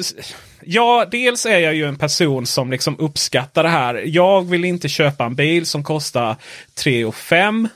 ja, 0.62 1.06
dels 1.12 1.46
är 1.46 1.60
jag 1.60 1.76
ju 1.76 1.86
en 1.86 1.98
person 1.98 2.46
som 2.46 2.72
liksom 2.72 3.00
uppskattar 3.00 3.64
det 3.64 3.70
här. 3.70 4.04
Jag 4.06 4.42
vill 4.50 4.66
inte 4.66 4.90
köpa 4.90 5.26
en 5.26 5.36
bil 5.36 5.66
som 5.66 5.84
kostar 5.84 6.36
3 6.84 7.06
och 7.06 7.16
5. 7.16 7.68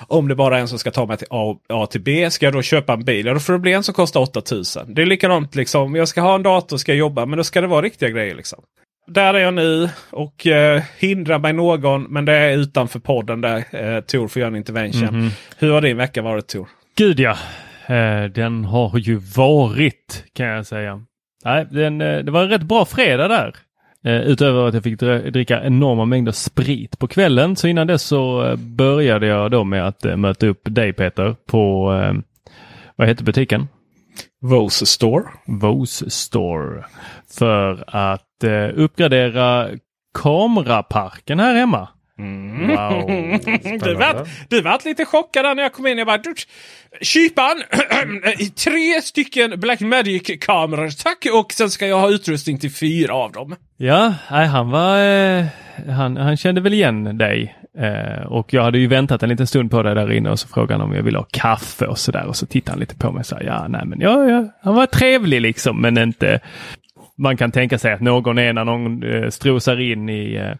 Om 0.00 0.28
det 0.28 0.34
bara 0.34 0.56
är 0.56 0.60
en 0.60 0.68
som 0.68 0.78
ska 0.78 0.90
ta 0.90 1.06
mig 1.06 1.16
till 1.16 1.26
A, 1.30 1.56
A 1.68 1.86
till 1.86 2.00
B. 2.00 2.30
Ska 2.30 2.46
jag 2.46 2.52
då 2.52 2.62
köpa 2.62 2.92
en 2.92 3.04
bil? 3.04 3.26
Ja, 3.26 3.34
då 3.34 3.40
får 3.40 3.52
det 3.52 3.58
bli 3.58 3.72
en 3.72 3.82
som 3.82 3.94
kostar 3.94 4.20
8000. 4.20 4.94
Det 4.94 5.02
är 5.02 5.06
likadant 5.06 5.54
liksom. 5.54 5.94
Jag 5.94 6.08
ska 6.08 6.20
ha 6.20 6.34
en 6.34 6.42
dator, 6.42 6.76
ska 6.76 6.92
jag 6.92 6.98
jobba. 6.98 7.26
Men 7.26 7.36
då 7.36 7.44
ska 7.44 7.60
det 7.60 7.66
vara 7.66 7.82
riktiga 7.82 8.08
grejer 8.08 8.34
liksom. 8.34 8.62
där 9.06 9.34
är 9.34 9.38
jag 9.38 9.54
nu 9.54 9.90
och 10.10 10.46
eh, 10.46 10.82
hindrar 10.98 11.38
mig 11.38 11.52
någon. 11.52 12.02
Men 12.02 12.24
det 12.24 12.32
är 12.32 12.56
utanför 12.56 12.98
podden 12.98 13.40
där 13.40 13.64
eh, 13.70 14.00
Tor 14.00 14.28
får 14.28 14.40
göra 14.40 14.50
en 14.50 14.56
intervention. 14.56 15.20
Mhm. 15.20 15.30
Hur 15.58 15.72
har 15.72 15.80
din 15.80 15.96
vecka 15.96 16.22
varit 16.22 16.46
Tor? 16.46 16.68
Gud 16.96 17.20
ja, 17.20 17.36
den 18.34 18.64
har 18.64 18.98
ju 18.98 19.16
varit 19.16 20.24
kan 20.32 20.46
jag 20.46 20.66
säga. 20.66 21.02
Nej, 21.44 21.66
den, 21.70 22.00
eh, 22.00 22.18
det 22.18 22.30
var 22.30 22.42
en 22.42 22.48
rätt 22.48 22.62
bra 22.62 22.84
fredag 22.84 23.28
där. 23.28 23.54
Eh, 24.04 24.20
utöver 24.20 24.68
att 24.68 24.74
jag 24.74 24.82
fick 24.82 25.00
dricka 25.00 25.64
enorma 25.64 26.04
mängder 26.04 26.32
sprit 26.32 26.98
på 26.98 27.08
kvällen. 27.08 27.56
Så 27.56 27.68
innan 27.68 27.86
dess 27.86 28.02
så 28.02 28.44
eh, 28.44 28.56
började 28.56 29.26
jag 29.26 29.50
då 29.50 29.64
med 29.64 29.86
att 29.86 30.04
eh, 30.04 30.16
möta 30.16 30.46
upp 30.46 30.60
dig 30.64 30.92
Peter 30.92 31.36
på, 31.46 31.92
eh, 32.02 32.14
vad 32.96 33.08
heter 33.08 33.24
butiken? 33.24 33.68
Vose 34.40 34.86
Store. 34.86 35.24
Vose 35.46 36.10
Store. 36.10 36.84
För 37.38 37.84
att 37.86 38.44
eh, 38.44 38.68
uppgradera 38.74 39.68
kameraparken 40.14 41.40
här 41.40 41.54
hemma. 41.54 41.88
Wow. 42.18 43.06
du, 43.84 43.94
vart, 43.94 44.28
du 44.48 44.60
vart 44.62 44.84
lite 44.84 45.04
chockad 45.04 45.44
där 45.44 45.54
när 45.54 45.62
jag 45.62 45.72
kom 45.72 45.86
in. 45.86 45.98
Jag 45.98 46.06
bara, 46.06 46.18
"Du, 46.18 46.34
Kypan! 47.02 47.62
tre 48.64 49.02
stycken 49.02 49.60
Blackmagic-kameror 49.60 51.02
tack! 51.02 51.26
Och 51.32 51.52
sen 51.52 51.70
ska 51.70 51.86
jag 51.86 52.00
ha 52.00 52.10
utrustning 52.10 52.58
till 52.58 52.70
fyra 52.72 53.14
av 53.14 53.32
dem. 53.32 53.56
Ja, 53.76 54.14
nej, 54.30 54.46
han 54.46 54.70
var... 54.70 54.98
Eh, 54.98 55.44
han, 55.88 56.16
han 56.16 56.36
kände 56.36 56.60
väl 56.60 56.74
igen 56.74 57.18
dig. 57.18 57.54
Eh, 57.78 58.26
och 58.26 58.52
jag 58.52 58.62
hade 58.62 58.78
ju 58.78 58.86
väntat 58.86 59.22
en 59.22 59.28
liten 59.28 59.46
stund 59.46 59.70
på 59.70 59.82
dig 59.82 59.94
där 59.94 60.12
inne 60.12 60.30
och 60.30 60.38
så 60.38 60.48
frågade 60.48 60.74
han 60.74 60.90
om 60.90 60.96
jag 60.96 61.02
ville 61.02 61.18
ha 61.18 61.26
kaffe 61.30 61.86
och 61.86 61.98
sådär. 61.98 62.26
Och 62.26 62.36
så 62.36 62.46
tittade 62.46 62.72
han 62.72 62.80
lite 62.80 62.96
på 62.96 63.12
mig 63.12 63.20
och 63.20 63.26
sa 63.26 63.40
ja, 63.40 63.68
nej 63.68 63.82
men 63.86 64.00
ja, 64.00 64.30
ja, 64.30 64.44
han 64.62 64.74
var 64.74 64.86
trevlig 64.86 65.40
liksom 65.40 65.80
men 65.80 65.98
inte... 65.98 66.40
Man 67.20 67.36
kan 67.36 67.52
tänka 67.52 67.78
sig 67.78 67.92
att 67.92 68.00
någon 68.00 68.38
är 68.38 68.52
när 68.52 68.64
någon 68.64 69.02
eh, 69.02 69.28
strosar 69.30 69.80
in 69.80 70.08
i, 70.08 70.54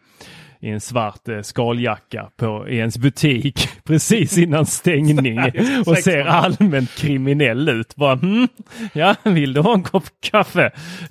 i 0.60 0.68
en 0.68 0.80
svart 0.80 1.28
eh, 1.28 1.40
skaljacka 1.40 2.30
på, 2.36 2.68
i 2.68 2.76
ens 2.76 2.98
butik 2.98 3.68
precis 3.84 4.38
innan 4.38 4.66
stängning 4.66 5.38
och 5.86 5.98
ser 5.98 6.24
allmänt 6.24 6.94
kriminell 6.94 7.68
ut. 7.68 7.96
Bara, 7.96 8.14
hmm, 8.14 8.48
ja, 8.92 9.14
vill 9.22 9.52
du 9.52 9.60
ha 9.60 9.74
en 9.74 9.82
kopp 9.82 10.04
kaffe? 10.20 10.70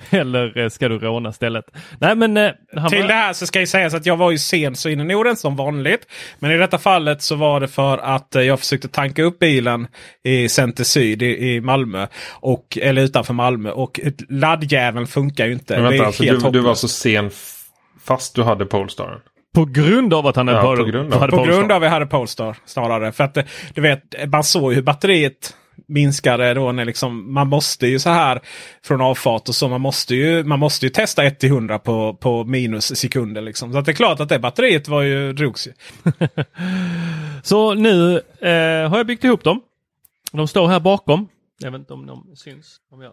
Eller 0.09 0.57
eh, 0.57 0.69
ska 0.69 0.87
du 0.89 0.99
råna 0.99 1.33
stället? 1.33 1.65
Nej 1.99 2.15
men 2.15 2.37
eh, 2.37 2.51
han 2.75 2.89
Till 2.89 3.01
var... 3.01 3.07
det 3.07 3.13
här 3.13 3.33
så 3.33 3.47
ska 3.47 3.59
jag 3.59 3.69
säga 3.69 3.89
så 3.89 3.97
att 3.97 4.05
jag 4.05 4.17
var 4.17 4.31
ju 4.31 4.37
sen 4.37 4.75
så 4.75 4.89
in 4.89 5.01
i 5.01 5.03
Norden 5.03 5.35
som 5.35 5.55
vanligt. 5.55 6.07
Men 6.39 6.51
i 6.51 6.57
detta 6.57 6.77
fallet 6.77 7.21
så 7.21 7.35
var 7.35 7.59
det 7.59 7.67
för 7.67 7.97
att 7.97 8.35
eh, 8.35 8.41
jag 8.41 8.59
försökte 8.59 8.87
tanka 8.87 9.23
upp 9.23 9.39
bilen 9.39 9.87
i 10.23 10.49
Center 10.49 10.83
Syd 10.83 11.21
i, 11.21 11.53
i 11.53 11.61
Malmö. 11.61 12.07
Och, 12.33 12.77
eller 12.81 13.01
utanför 13.01 13.33
Malmö. 13.33 13.71
Och 13.71 13.99
laddjäveln 14.29 15.07
funkar 15.07 15.45
ju 15.45 15.53
inte. 15.53 15.73
Men 15.73 15.83
Det 15.83 15.89
vänta, 15.89 16.03
är 16.03 16.07
alltså, 16.07 16.23
helt 16.23 16.43
du, 16.43 16.51
du 16.51 16.59
var 16.59 16.75
så 16.75 16.87
sen 16.87 17.31
fast 18.03 18.35
du 18.35 18.43
hade 18.43 18.65
Polestaren? 18.65 19.19
På 19.57 19.65
grund 19.65 20.13
av 20.13 20.27
att 20.27 20.35
han 20.35 20.47
Ja, 20.47 20.61
hade 20.61 20.77
på 20.77 20.83
grund 20.83 21.13
av- 21.13 21.19
hade 21.19 21.31
På 21.31 21.43
grund 21.43 21.71
av 21.71 21.77
att 21.77 21.83
jag 21.83 21.91
hade 21.91 22.05
Polestar 22.05 22.57
snarare. 22.65 23.11
För 23.11 23.23
att 23.23 23.37
eh, 23.37 23.43
du 23.73 23.81
vet, 23.81 24.01
man 24.31 24.43
såg 24.43 24.71
ju 24.71 24.75
hur 24.75 24.81
batteriet 24.83 25.55
minskade 25.87 26.53
då 26.53 26.71
när 26.71 26.85
liksom, 26.85 27.33
man 27.33 27.47
måste 27.47 27.87
ju 27.87 27.99
så 27.99 28.09
här 28.09 28.39
från 28.85 29.01
avfart 29.01 29.49
och 29.49 29.55
så. 29.55 29.67
Man 29.67 29.81
måste 29.81 30.15
ju, 30.15 30.43
man 30.43 30.59
måste 30.59 30.85
ju 30.85 30.89
testa 30.89 31.23
1 31.23 31.39
till 31.39 31.49
100 31.49 31.79
på, 31.79 32.13
på 32.13 32.43
minus 32.43 32.95
sekunder 32.99 33.41
liksom. 33.41 33.71
Så 33.73 33.79
att 33.79 33.85
det 33.85 33.91
är 33.91 33.95
klart 33.95 34.19
att 34.19 34.29
det 34.29 34.39
batteriet 34.39 34.87
var 34.87 35.01
ju, 35.01 35.33
drogs 35.33 35.67
ju. 35.67 35.71
Så 37.43 37.73
nu 37.73 38.15
eh, 38.41 38.89
har 38.89 38.97
jag 38.97 39.07
byggt 39.07 39.23
ihop 39.23 39.43
dem. 39.43 39.61
De 40.31 40.47
står 40.47 40.67
här 40.67 40.79
bakom. 40.79 41.27
Jag 41.59 41.71
vet 41.71 41.79
inte 41.79 41.93
om 41.93 42.05
de 42.05 42.35
syns. 42.35 42.77
Om 42.91 43.01
jag 43.01 43.11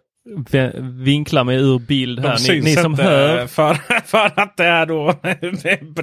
vinklar 1.04 1.44
mig 1.44 1.56
ur 1.56 1.78
bild 1.78 2.22
De 2.22 2.28
här. 2.28 2.52
Ni, 2.52 2.60
ni 2.60 2.74
som 2.74 2.94
hör. 2.94 3.46
För, 3.46 3.74
för 4.04 4.40
att 4.40 4.56
det 4.56 4.64
är 4.64 4.87
då 4.87 5.14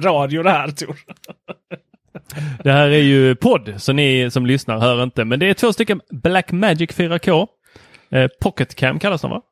radio 0.00 0.42
det 0.42 0.50
här 0.50 0.68
Tor. 0.68 0.96
Det 2.62 2.72
här 2.72 2.88
är 2.88 3.02
ju 3.02 3.34
podd 3.34 3.74
så 3.76 3.92
ni 3.92 4.30
som 4.30 4.46
lyssnar 4.46 4.78
hör 4.78 5.02
inte. 5.02 5.24
Men 5.24 5.40
det 5.40 5.46
är 5.46 5.54
två 5.54 5.72
stycken 5.72 6.00
Blackmagic 6.10 6.90
4K. 6.90 7.46
Eh, 8.10 8.28
Pocket 8.40 8.74
Cam 8.74 8.98
kallas 8.98 9.20
de 9.20 9.30
va? 9.30 9.42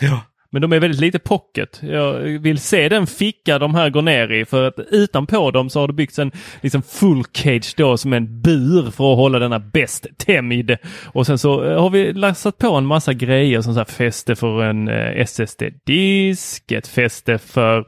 Ja. 0.00 0.22
Men 0.50 0.62
de 0.62 0.72
är 0.72 0.80
väldigt 0.80 1.00
lite 1.00 1.18
pocket. 1.18 1.80
Jag 1.82 2.14
vill 2.20 2.58
se 2.58 2.88
den 2.88 3.06
ficka 3.06 3.58
de 3.58 3.74
här 3.74 3.90
går 3.90 4.02
ner 4.02 4.32
i 4.32 4.44
för 4.44 4.68
att 4.68 4.78
utanpå 4.90 5.50
dem 5.50 5.70
så 5.70 5.80
har 5.80 5.86
det 5.86 5.92
byggts 5.92 6.18
en 6.18 6.32
liksom 6.60 6.82
full 6.82 7.24
cage 7.32 7.74
då 7.76 7.96
som 7.96 8.12
en 8.12 8.42
bur 8.42 8.90
för 8.90 9.12
att 9.12 9.18
hålla 9.18 9.38
denna 9.38 9.58
bäst 9.58 10.06
tämjd. 10.16 10.76
Och 11.06 11.26
sen 11.26 11.38
så 11.38 11.64
eh, 11.64 11.82
har 11.82 11.90
vi 11.90 12.12
lassat 12.12 12.58
på 12.58 12.74
en 12.74 12.86
massa 12.86 13.12
grejer 13.12 13.60
som 13.60 13.74
så 13.74 13.80
här 13.80 13.84
fäste 13.84 14.36
för 14.36 14.62
en 14.62 14.88
eh, 14.88 15.20
SSD-disk, 15.26 16.72
ett 16.72 16.88
fäste 16.88 17.38
för 17.38 17.84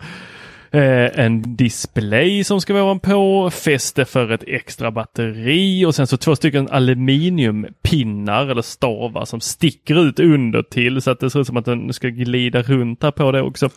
Eh, 0.72 1.20
en 1.24 1.56
display 1.56 2.44
som 2.44 2.60
ska 2.60 2.74
vara 2.74 2.98
på, 2.98 3.50
fäste 3.50 4.04
för 4.04 4.30
ett 4.30 4.44
extra 4.46 4.90
batteri 4.90 5.84
och 5.84 5.94
sen 5.94 6.06
så 6.06 6.16
två 6.16 6.36
stycken 6.36 6.68
aluminiumpinnar 6.68 8.46
eller 8.46 8.62
stavar 8.62 9.24
som 9.24 9.40
sticker 9.40 10.08
ut 10.08 10.20
under 10.20 10.62
till 10.62 11.02
så 11.02 11.10
att 11.10 11.20
det 11.20 11.30
ser 11.30 11.40
ut 11.40 11.46
som 11.46 11.56
att 11.56 11.64
den 11.64 11.92
ska 11.92 12.08
glida 12.08 12.62
runt 12.62 13.02
här 13.02 13.10
på 13.10 13.32
det 13.32 13.42
också. 13.42 13.70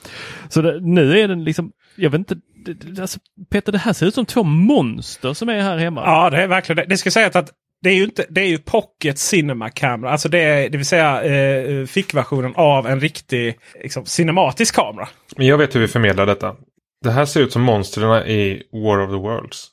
Så 0.50 0.62
det, 0.62 0.80
nu 0.82 1.20
är 1.20 1.28
den 1.28 1.44
liksom, 1.44 1.72
jag 1.96 2.10
vet 2.10 2.20
inte, 2.20 2.36
det, 2.66 3.02
alltså, 3.02 3.20
Peter 3.52 3.72
det 3.72 3.78
här 3.78 3.94
ser 3.94 4.06
ut 4.06 4.16
som 4.16 4.26
två 4.26 4.44
monster 4.44 5.34
som 5.34 5.50
är 5.50 5.62
här 5.62 5.78
hemma. 5.78 6.02
Ja, 6.06 6.30
det 6.30 6.44
är 6.44 6.48
verkligen 6.48 6.78
det. 6.78 6.86
Det 6.86 6.98
ska 6.98 7.12
sägas 7.12 7.36
att 7.36 7.52
det 7.82 7.90
är 7.90 7.96
ju, 7.96 8.04
inte, 8.04 8.26
det 8.30 8.42
är 8.42 8.48
ju 8.48 8.58
Pocket 8.58 9.18
Cinema 9.18 9.70
Camera. 9.70 10.12
Alltså 10.12 10.30
det, 10.30 10.40
är, 10.40 10.70
det 10.70 10.78
vill 10.78 10.86
säga 10.86 11.24
eh, 11.24 11.86
fickversionen 11.86 12.54
av 12.56 12.88
en 12.88 13.00
riktig 13.00 13.58
liksom, 13.84 14.06
cinematisk 14.06 14.76
kamera. 14.76 15.08
Men 15.38 15.48
jag 15.48 15.58
vet 15.58 15.76
hur 15.76 15.80
vi 15.80 15.88
förmedlar 15.88 16.26
detta. 16.26 16.56
Det 17.04 17.12
här 17.12 17.26
ser 17.26 17.42
ut 17.42 17.54
som 17.54 17.62
monstren 17.62 18.28
i 18.28 18.64
War 18.72 19.00
of 19.00 19.10
the 19.10 19.18
Worlds. 19.18 19.68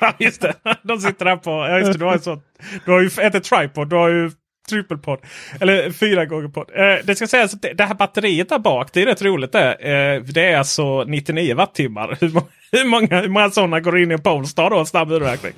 Ja, 0.00 0.14
just 0.18 0.40
det. 0.40 0.54
De 0.82 1.00
sitter 1.00 1.24
där 1.24 1.36
på... 1.36 1.50
Ja, 1.50 1.78
just 1.78 1.92
det. 1.92 1.98
Du 1.98 2.04
har, 2.04 2.12
en 2.12 2.20
sån, 2.20 2.42
du 2.84 2.90
har 2.92 3.00
ju 3.00 3.10
inte 3.24 3.40
tripod, 3.40 3.88
du 3.88 3.96
har 3.96 4.08
ju 4.08 4.30
trippelpodd. 4.68 5.18
Eller 5.60 5.90
fyra 5.90 6.24
gånger 6.24 6.48
podd. 6.48 6.70
Eh, 6.74 7.04
det 7.04 7.16
ska 7.16 7.26
sägas 7.26 7.54
att 7.54 7.62
det, 7.62 7.72
det 7.72 7.84
här 7.84 7.94
batteriet 7.94 8.48
där 8.48 8.58
bak, 8.58 8.92
det 8.92 9.02
är 9.02 9.06
rätt 9.06 9.22
roligt 9.22 9.52
det. 9.52 9.72
Eh, 9.72 10.22
det 10.22 10.44
är 10.44 10.58
alltså 10.58 11.04
99 11.04 11.54
wattimmar. 11.54 12.16
Hur, 12.20 12.32
hur 12.72 12.84
många, 12.84 13.20
hur 13.20 13.28
många 13.28 13.50
sådana 13.50 13.80
går 13.80 13.98
in 13.98 14.10
i 14.10 14.14
en 14.14 14.22
Polestar 14.22 14.70
då? 14.70 14.78
En 14.78 14.86
snabb 14.86 15.12
urräkning. 15.12 15.52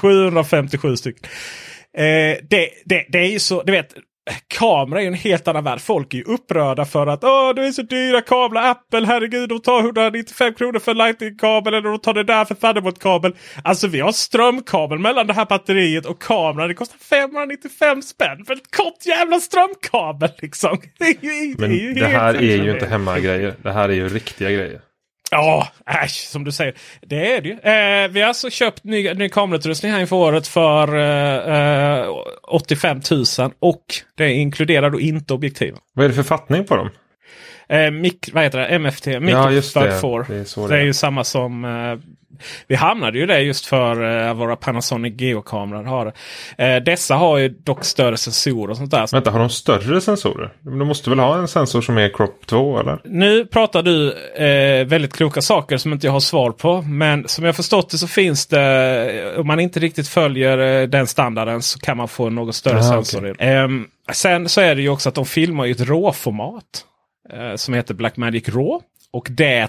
757 0.00 0.96
stycken. 0.96 1.30
Eh, 1.96 2.36
det, 2.50 2.70
det, 2.84 3.06
det 3.08 3.18
är 3.18 3.30
ju 3.30 3.38
så, 3.38 3.62
du 3.62 3.72
vet. 3.72 3.94
Kamera 4.48 4.98
är 4.98 5.02
ju 5.02 5.08
en 5.08 5.14
helt 5.14 5.48
annan 5.48 5.64
värld. 5.64 5.80
Folk 5.80 6.14
är 6.14 6.18
ju 6.18 6.24
upprörda 6.24 6.84
för 6.84 7.06
att 7.06 7.24
Åh, 7.24 7.54
det 7.54 7.66
är 7.66 7.72
så 7.72 7.82
dyra 7.82 8.20
kablar. 8.20 8.70
Apple, 8.70 9.06
herregud, 9.06 9.48
de 9.48 9.60
tar 9.60 9.80
195 9.80 10.54
kronor 10.54 10.78
för 10.78 10.94
lightning-kabel 10.94 11.74
eller 11.74 11.88
de 11.88 11.98
tar 11.98 12.14
det 12.14 12.24
där 12.24 12.44
för 12.44 12.54
Thunderbolt-kabel. 12.54 13.36
Alltså 13.64 13.86
vi 13.86 14.00
har 14.00 14.12
strömkabel 14.12 14.98
mellan 14.98 15.26
det 15.26 15.32
här 15.32 15.46
batteriet 15.46 16.06
och 16.06 16.22
kameran. 16.22 16.68
Det 16.68 16.74
kostar 16.74 16.98
595 16.98 18.02
spänn 18.02 18.44
för 18.44 18.54
ett 18.54 18.76
kort 18.76 19.06
jävla 19.06 19.40
strömkabel 19.40 20.30
liksom. 20.38 20.80
Det, 20.98 21.22
ju, 21.22 21.54
Men 21.58 21.70
är 21.70 21.74
ju 21.74 21.94
det 21.94 22.06
här 22.06 22.34
är 22.34 22.64
ju 22.64 22.72
inte 22.72 22.86
hemmagrejer. 22.86 23.54
Det 23.62 23.72
här 23.72 23.88
är 23.88 23.94
ju 23.94 24.08
riktiga 24.08 24.50
grejer. 24.50 24.80
Ja, 25.30 25.68
äsch, 26.04 26.10
som 26.28 26.44
du 26.44 26.52
säger. 26.52 26.74
Det 27.02 27.34
är 27.36 27.40
det 27.40 27.48
ju. 27.48 27.54
Eh, 27.54 28.08
vi 28.10 28.20
har 28.20 28.28
alltså 28.28 28.50
köpt 28.50 28.84
ny, 28.84 29.14
ny 29.14 29.28
kamerautrustning 29.28 29.92
här 29.92 30.00
inför 30.00 30.16
året 30.16 30.46
för 30.46 30.96
eh, 30.96 32.00
eh, 32.00 32.06
85 32.48 33.00
000 33.10 33.24
och 33.60 33.84
det 34.16 34.32
inkluderar 34.32 34.90
då 34.90 35.00
inte 35.00 35.34
objektiven. 35.34 35.78
Vad 35.94 36.04
är 36.04 36.08
det 36.08 36.14
för 36.14 36.22
fattning 36.22 36.64
på 36.66 36.76
dem? 36.76 36.90
Eh, 37.68 37.90
mik, 37.90 38.28
vad 38.32 38.42
heter 38.42 38.58
det? 38.58 38.78
MFT, 38.78 39.06
Ja, 39.06 39.20
Micro 39.20 39.50
just 39.50 39.74
Third 39.74 39.82
det. 39.84 40.00
Four. 40.00 40.26
Det 40.28 40.34
är 40.34 40.62
det 40.62 40.68
det 40.68 40.74
är 40.74 40.80
är. 40.80 40.84
ju 40.84 40.92
samma 40.92 41.24
som 41.24 41.64
eh, 41.64 41.70
vi 42.66 42.74
hamnade 42.74 43.18
ju 43.18 43.26
det 43.26 43.40
just 43.40 43.66
för 43.66 44.26
eh, 44.28 44.34
våra 44.34 44.56
Panasonic 44.56 45.20
Geo-kameror. 45.20 45.84
Har. 45.84 46.12
Eh, 46.58 46.76
dessa 46.76 47.14
har 47.14 47.38
ju 47.38 47.48
dock 47.48 47.84
större 47.84 48.16
sensorer 48.16 48.70
och 48.70 48.76
sånt 48.76 48.90
där. 48.90 49.06
Vänta, 49.12 49.30
har 49.30 49.38
de 49.38 49.50
större 49.50 50.00
sensorer? 50.00 50.52
De 50.60 50.78
måste 50.78 51.10
väl 51.10 51.18
ha 51.18 51.38
en 51.38 51.48
sensor 51.48 51.80
som 51.80 51.98
är 51.98 52.08
crop 52.08 52.46
2 52.46 52.80
eller? 52.80 53.00
Nu 53.04 53.46
pratar 53.46 53.82
du 53.82 54.12
eh, 54.34 54.86
väldigt 54.86 55.12
kloka 55.12 55.42
saker 55.42 55.76
som 55.76 55.92
inte 55.92 56.06
jag 56.06 56.12
har 56.12 56.20
svar 56.20 56.50
på. 56.50 56.82
Men 56.82 57.28
som 57.28 57.44
jag 57.44 57.56
förstått 57.56 57.90
det 57.90 57.98
så 57.98 58.08
finns 58.08 58.46
det, 58.46 59.34
om 59.36 59.46
man 59.46 59.60
inte 59.60 59.80
riktigt 59.80 60.08
följer 60.08 60.58
eh, 60.58 60.88
den 60.88 61.06
standarden 61.06 61.62
så 61.62 61.78
kan 61.78 61.96
man 61.96 62.08
få 62.08 62.26
en 62.26 62.34
något 62.34 62.54
större 62.54 62.78
Ah, 62.78 62.82
sensor. 62.82 63.36
Ehm, 63.38 63.86
sen 64.12 64.48
så 64.48 64.60
är 64.60 64.74
det 64.74 64.82
ju 64.82 64.88
också 64.88 65.08
att 65.08 65.14
de 65.14 65.26
filmar 65.26 65.66
i 65.66 65.70
ett 65.70 65.80
RAW-format. 65.80 66.84
Eh, 67.32 67.56
som 67.56 67.74
heter 67.74 67.94
Blackmagic 67.94 68.48
RAW. 68.48 68.80
Och 69.12 69.26
det 69.30 69.68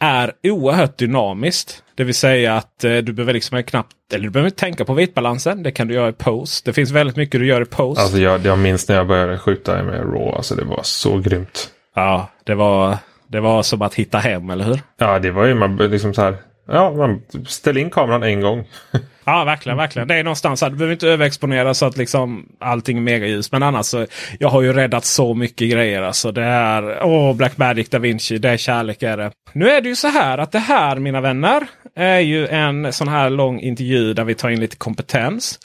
är 0.00 0.32
oerhört 0.42 0.98
dynamiskt. 0.98 1.82
Det 1.94 2.04
vill 2.04 2.14
säga 2.14 2.56
att 2.56 2.84
eh, 2.84 2.96
du 2.96 3.12
behöver 3.12 3.32
liksom 3.32 3.62
knappt, 3.62 3.94
eller 4.12 4.24
du 4.24 4.30
behöver 4.30 4.50
tänka 4.50 4.84
på 4.84 4.94
vitbalansen. 4.94 5.62
Det 5.62 5.70
kan 5.70 5.88
du 5.88 5.94
göra 5.94 6.08
i 6.08 6.12
post. 6.12 6.64
Det 6.64 6.72
finns 6.72 6.90
väldigt 6.90 7.16
mycket 7.16 7.40
du 7.40 7.46
gör 7.46 7.62
i 7.62 7.64
post. 7.64 8.00
Alltså 8.00 8.18
jag, 8.18 8.46
jag 8.46 8.58
minns 8.58 8.88
när 8.88 8.96
jag 8.96 9.06
började 9.06 9.38
skjuta 9.38 9.82
med 9.82 10.00
RAW. 10.00 10.36
Alltså 10.36 10.54
det 10.54 10.64
var 10.64 10.80
så 10.82 11.18
grymt. 11.18 11.70
Ja, 11.94 12.28
det 12.44 12.54
var, 12.54 12.96
det 13.26 13.40
var 13.40 13.62
som 13.62 13.82
att 13.82 13.94
hitta 13.94 14.18
hem, 14.18 14.50
eller 14.50 14.64
hur? 14.64 14.80
Ja, 14.96 15.18
det 15.18 15.30
var 15.30 15.44
ju 15.46 15.54
man 15.54 15.76
liksom 15.76 16.14
så 16.14 16.22
här. 16.22 16.36
Ja, 16.68 16.90
man 16.90 17.22
ställer 17.46 17.80
in 17.80 17.90
kameran 17.90 18.22
en 18.22 18.40
gång. 18.40 18.68
Ja, 19.28 19.44
verkligen. 19.44 19.78
verkligen. 19.78 20.08
Det 20.08 20.14
är 20.14 20.24
någonstans 20.24 20.62
här. 20.62 20.70
Du 20.70 20.76
behöver 20.76 20.92
inte 20.92 21.08
överexponera 21.08 21.74
så 21.74 21.86
att 21.86 21.96
liksom 21.96 22.48
allting 22.60 22.96
är 22.96 23.02
megaljus. 23.02 23.52
Men 23.52 23.62
annars 23.62 23.86
så. 23.86 24.06
Jag 24.38 24.48
har 24.48 24.62
ju 24.62 24.72
räddat 24.72 25.04
så 25.04 25.34
mycket 25.34 25.70
grejer. 25.70 26.02
Alltså 26.02 26.32
det 26.32 26.44
är 26.44 27.04
åh, 27.04 27.36
Black 27.36 27.56
Magic 27.56 27.88
Da 27.88 27.98
Vinci. 27.98 28.38
Det 28.38 28.50
är 28.50 28.56
kärlek 28.56 29.02
är 29.02 29.16
det. 29.16 29.30
Nu 29.52 29.70
är 29.70 29.80
det 29.80 29.88
ju 29.88 29.96
så 29.96 30.08
här 30.08 30.38
att 30.38 30.52
det 30.52 30.58
här 30.58 30.96
mina 30.96 31.20
vänner 31.20 31.66
är 31.96 32.18
ju 32.18 32.46
en 32.46 32.92
sån 32.92 33.08
här 33.08 33.30
lång 33.30 33.60
intervju 33.60 34.14
där 34.14 34.24
vi 34.24 34.34
tar 34.34 34.50
in 34.50 34.60
lite 34.60 34.76
kompetens. 34.76 35.58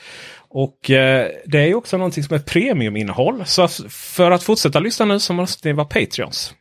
Och 0.49 0.91
eh, 0.91 1.27
det 1.45 1.59
är 1.59 1.65
ju 1.65 1.75
också 1.75 1.97
någonting 1.97 2.23
som 2.23 2.35
är 2.35 2.39
premiuminnehåll. 2.39 3.43
Så 3.45 3.67
för 3.89 4.31
att 4.31 4.43
fortsätta 4.43 4.79
lyssna 4.79 5.05
nu 5.05 5.19
så 5.19 5.33
måste 5.33 5.67
ni 5.67 5.73
vara 5.73 5.87
Patreons. 5.87 6.53